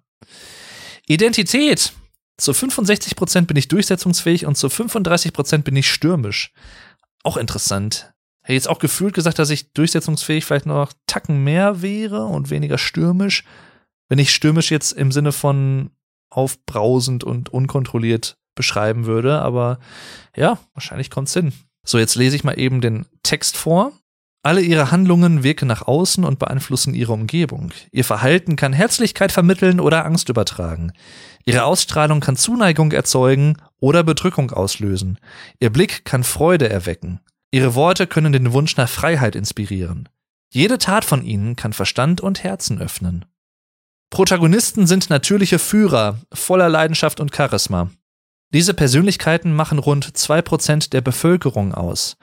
[1.08, 1.94] Identität.
[2.38, 6.54] Zu 65% bin ich durchsetzungsfähig und zu 35% bin ich stürmisch.
[7.24, 8.14] Auch interessant.
[8.44, 12.78] Hätte jetzt auch gefühlt gesagt, dass ich durchsetzungsfähig vielleicht noch Tacken mehr wäre und weniger
[12.78, 13.44] stürmisch.
[14.10, 15.92] Wenn ich stürmisch jetzt im Sinne von
[16.30, 19.80] aufbrausend und unkontrolliert beschreiben würde, aber
[20.36, 21.54] ja, wahrscheinlich kommt's hin.
[21.86, 23.94] So, jetzt lese ich mal eben den Text vor.
[24.42, 27.72] Alle ihre Handlungen wirken nach außen und beeinflussen ihre Umgebung.
[27.92, 30.94] Ihr Verhalten kann Herzlichkeit vermitteln oder Angst übertragen.
[31.46, 35.20] Ihre Ausstrahlung kann Zuneigung erzeugen oder Bedrückung auslösen.
[35.60, 37.20] Ihr Blick kann Freude erwecken.
[37.52, 40.08] Ihre Worte können den Wunsch nach Freiheit inspirieren.
[40.52, 43.26] Jede Tat von ihnen kann Verstand und Herzen öffnen.
[44.10, 47.90] Protagonisten sind natürliche Führer, voller Leidenschaft und Charisma.
[48.52, 52.18] Diese Persönlichkeiten machen rund zwei Prozent der Bevölkerung aus.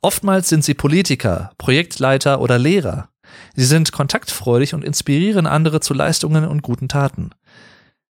[0.00, 3.08] Oftmals sind sie Politiker, Projektleiter oder Lehrer.
[3.56, 7.30] Sie sind kontaktfreudig und inspirieren andere zu Leistungen und guten Taten.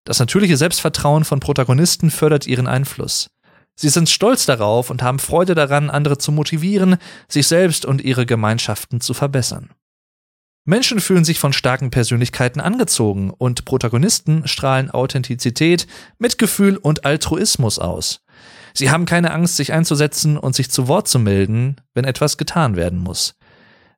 [0.04, 3.30] Das natürliche Selbstvertrauen von Protagonisten fördert ihren Einfluss.
[3.74, 8.26] Sie sind stolz darauf und haben Freude daran, andere zu motivieren, sich selbst und ihre
[8.26, 9.70] Gemeinschaften zu verbessern.
[10.64, 15.88] Menschen fühlen sich von starken Persönlichkeiten angezogen und Protagonisten strahlen Authentizität,
[16.18, 18.20] Mitgefühl und Altruismus aus.
[18.72, 22.76] Sie haben keine Angst, sich einzusetzen und sich zu Wort zu melden, wenn etwas getan
[22.76, 23.34] werden muss.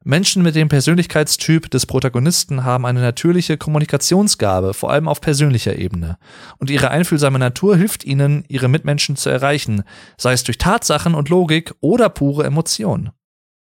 [0.07, 6.19] Menschen mit dem Persönlichkeitstyp des Protagonisten haben eine natürliche Kommunikationsgabe, vor allem auf persönlicher Ebene.
[6.59, 9.83] Und ihre einfühlsame Natur hilft ihnen, ihre Mitmenschen zu erreichen,
[10.19, 13.11] sei es durch Tatsachen und Logik oder pure Emotion.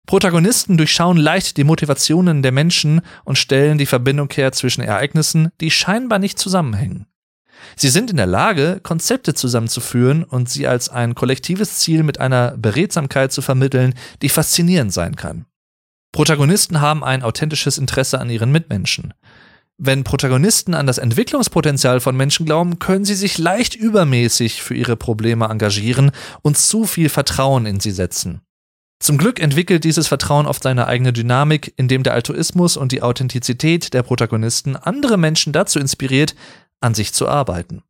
[0.07, 5.71] Protagonisten durchschauen leicht die Motivationen der Menschen und stellen die Verbindung her zwischen Ereignissen, die
[5.71, 7.07] scheinbar nicht zusammenhängen.
[7.77, 12.57] Sie sind in der Lage, Konzepte zusammenzuführen und sie als ein kollektives Ziel mit einer
[12.59, 15.47] Beredsamkeit zu vermitteln, die faszinierend sein kann.
[16.13, 19.15] Protagonisten haben ein authentisches Interesse an ihren Mitmenschen.
[19.79, 24.97] Wenn Protagonisten an das Entwicklungspotenzial von Menschen glauben, können sie sich leicht übermäßig für ihre
[24.97, 28.43] Probleme engagieren und zu viel Vertrauen in sie setzen.
[29.01, 33.93] Zum Glück entwickelt dieses Vertrauen oft seine eigene Dynamik, indem der Altruismus und die Authentizität
[33.93, 36.35] der Protagonisten andere Menschen dazu inspiriert,
[36.81, 37.83] an sich zu arbeiten.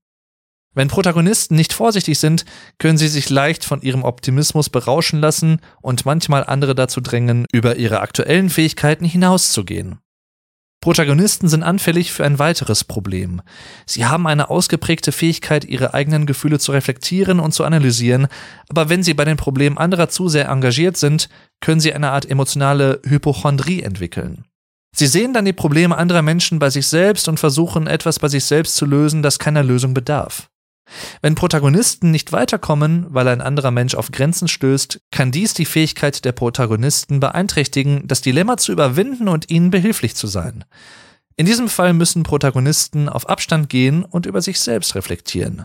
[0.74, 2.44] Wenn Protagonisten nicht vorsichtig sind,
[2.78, 7.76] können sie sich leicht von ihrem Optimismus berauschen lassen und manchmal andere dazu drängen, über
[7.76, 10.00] ihre aktuellen Fähigkeiten hinauszugehen.
[10.84, 13.40] Protagonisten sind anfällig für ein weiteres Problem.
[13.86, 18.26] Sie haben eine ausgeprägte Fähigkeit, ihre eigenen Gefühle zu reflektieren und zu analysieren,
[18.68, 21.30] aber wenn sie bei den Problemen anderer zu sehr engagiert sind,
[21.62, 24.44] können sie eine Art emotionale Hypochondrie entwickeln.
[24.94, 28.44] Sie sehen dann die Probleme anderer Menschen bei sich selbst und versuchen etwas bei sich
[28.44, 30.50] selbst zu lösen, das keiner Lösung bedarf.
[31.22, 36.24] Wenn Protagonisten nicht weiterkommen, weil ein anderer Mensch auf Grenzen stößt, kann dies die Fähigkeit
[36.24, 40.64] der Protagonisten beeinträchtigen, das Dilemma zu überwinden und ihnen behilflich zu sein.
[41.36, 45.64] In diesem Fall müssen Protagonisten auf Abstand gehen und über sich selbst reflektieren.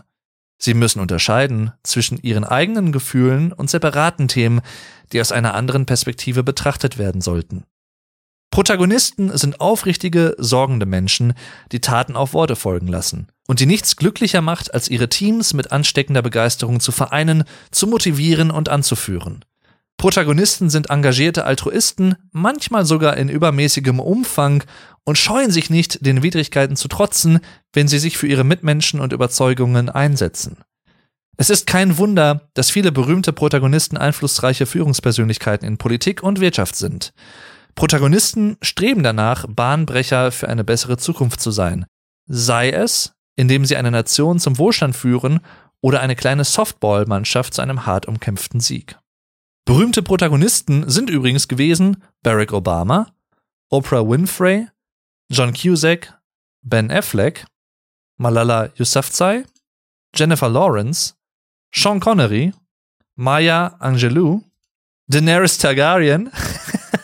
[0.58, 4.60] Sie müssen unterscheiden zwischen ihren eigenen Gefühlen und separaten Themen,
[5.12, 7.64] die aus einer anderen Perspektive betrachtet werden sollten.
[8.50, 11.34] Protagonisten sind aufrichtige, sorgende Menschen,
[11.70, 15.72] die Taten auf Worte folgen lassen und die nichts glücklicher macht, als ihre Teams mit
[15.72, 17.42] ansteckender Begeisterung zu vereinen,
[17.72, 19.44] zu motivieren und anzuführen.
[19.96, 24.62] Protagonisten sind engagierte Altruisten, manchmal sogar in übermäßigem Umfang
[25.02, 27.40] und scheuen sich nicht, den Widrigkeiten zu trotzen,
[27.72, 30.58] wenn sie sich für ihre Mitmenschen und Überzeugungen einsetzen.
[31.36, 37.12] Es ist kein Wunder, dass viele berühmte Protagonisten einflussreiche Führungspersönlichkeiten in Politik und Wirtschaft sind.
[37.74, 41.84] Protagonisten streben danach, Bahnbrecher für eine bessere Zukunft zu sein.
[42.28, 45.40] Sei es, indem sie eine Nation zum Wohlstand führen
[45.80, 48.98] oder eine kleine Softball-Mannschaft zu einem hart umkämpften Sieg.
[49.64, 53.14] Berühmte Protagonisten sind übrigens gewesen Barack Obama,
[53.70, 54.66] Oprah Winfrey,
[55.30, 56.20] John Cusack,
[56.60, 57.46] Ben Affleck,
[58.18, 59.46] Malala Yousafzai,
[60.14, 61.14] Jennifer Lawrence,
[61.72, 62.52] Sean Connery,
[63.16, 64.42] Maya Angelou,
[65.06, 66.30] Daenerys Targaryen,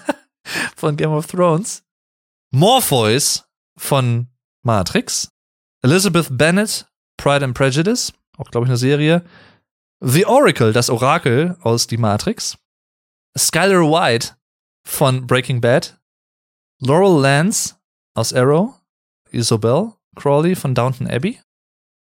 [0.76, 1.82] von Game of Thrones,
[2.50, 3.44] Morpheus
[3.78, 4.26] von
[4.62, 5.30] Matrix,
[5.86, 6.84] Elizabeth Bennet,
[7.16, 9.22] Pride and Prejudice, auch glaube ich eine Serie.
[10.00, 12.58] The Oracle, das Orakel aus Die Matrix.
[13.38, 14.34] Skylar White
[14.84, 15.96] von Breaking Bad.
[16.80, 17.76] Laurel Lance
[18.14, 18.74] aus Arrow.
[19.30, 21.38] Isobel Crawley von Downton Abbey.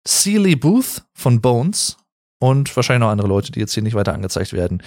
[0.08, 1.98] Sealy Booth von Bones.
[2.40, 4.82] Und wahrscheinlich noch andere Leute, die jetzt hier nicht weiter angezeigt werden.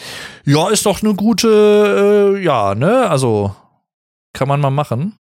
[0.45, 3.07] Ja, ist doch eine gute, äh, ja, ne?
[3.07, 3.55] Also,
[4.33, 5.18] kann man mal machen.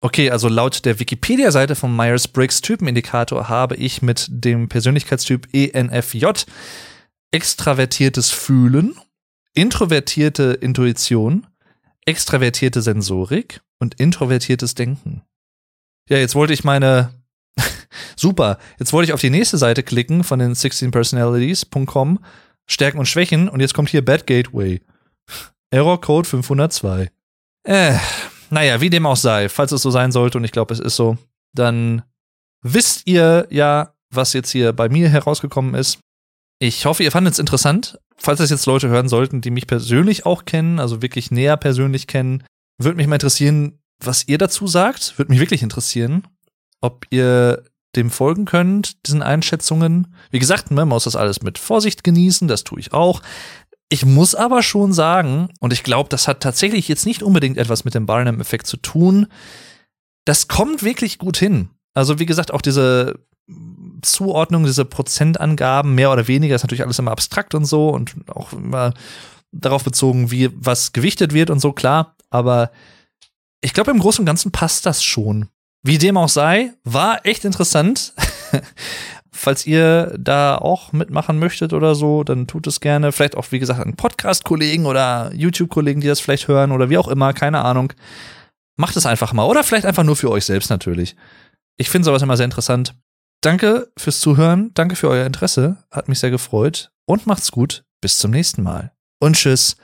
[0.00, 6.26] Okay, also laut der Wikipedia-Seite vom Myers-Briggs Typenindikator habe ich mit dem Persönlichkeitstyp ENFJ
[7.30, 8.94] extravertiertes Fühlen,
[9.54, 11.46] introvertierte Intuition,
[12.06, 15.22] extravertierte Sensorik und introvertiertes Denken.
[16.08, 17.12] Ja, jetzt wollte ich meine
[18.16, 22.20] super, jetzt wollte ich auf die nächste Seite klicken von den 16personalities.com,
[22.66, 24.80] Stärken und Schwächen und jetzt kommt hier Bad Gateway.
[25.70, 27.10] Error Code 502.
[27.64, 27.96] Äh,
[28.50, 30.96] naja, wie dem auch sei, falls es so sein sollte, und ich glaube, es ist
[30.96, 31.18] so,
[31.54, 32.02] dann
[32.62, 35.98] wisst ihr ja, was jetzt hier bei mir herausgekommen ist.
[36.58, 37.98] Ich hoffe, ihr fandet es interessant.
[38.16, 42.06] Falls es jetzt Leute hören sollten, die mich persönlich auch kennen, also wirklich näher persönlich
[42.06, 42.42] kennen,
[42.78, 45.18] würde mich mal interessieren, was ihr dazu sagt.
[45.18, 46.26] Würde mich wirklich interessieren,
[46.80, 47.62] ob ihr
[47.96, 50.14] dem folgen könnt, diesen Einschätzungen.
[50.30, 53.22] Wie gesagt, man muss das alles mit Vorsicht genießen, das tue ich auch.
[53.88, 57.84] Ich muss aber schon sagen, und ich glaube, das hat tatsächlich jetzt nicht unbedingt etwas
[57.84, 59.26] mit dem Barnum-Effekt zu tun,
[60.26, 61.70] das kommt wirklich gut hin.
[61.94, 63.18] Also wie gesagt, auch diese
[64.02, 68.52] Zuordnung, diese Prozentangaben, mehr oder weniger, ist natürlich alles immer abstrakt und so und auch
[68.52, 68.92] immer
[69.52, 72.14] darauf bezogen, wie was gewichtet wird und so, klar.
[72.28, 72.70] Aber
[73.62, 75.48] ich glaube, im Großen und Ganzen passt das schon.
[75.82, 78.12] Wie dem auch sei, war echt interessant.
[79.38, 83.12] Falls ihr da auch mitmachen möchtet oder so, dann tut es gerne.
[83.12, 87.06] Vielleicht auch, wie gesagt, an Podcast-Kollegen oder YouTube-Kollegen, die das vielleicht hören oder wie auch
[87.06, 87.92] immer, keine Ahnung.
[88.76, 89.44] Macht es einfach mal.
[89.44, 91.14] Oder vielleicht einfach nur für euch selbst natürlich.
[91.76, 92.96] Ich finde sowas immer sehr interessant.
[93.40, 94.72] Danke fürs Zuhören.
[94.74, 95.76] Danke für euer Interesse.
[95.92, 96.90] Hat mich sehr gefreut.
[97.06, 97.84] Und macht's gut.
[98.00, 98.90] Bis zum nächsten Mal.
[99.20, 99.76] Und tschüss.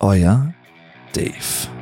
[0.00, 0.54] Euer
[1.12, 1.75] Dave.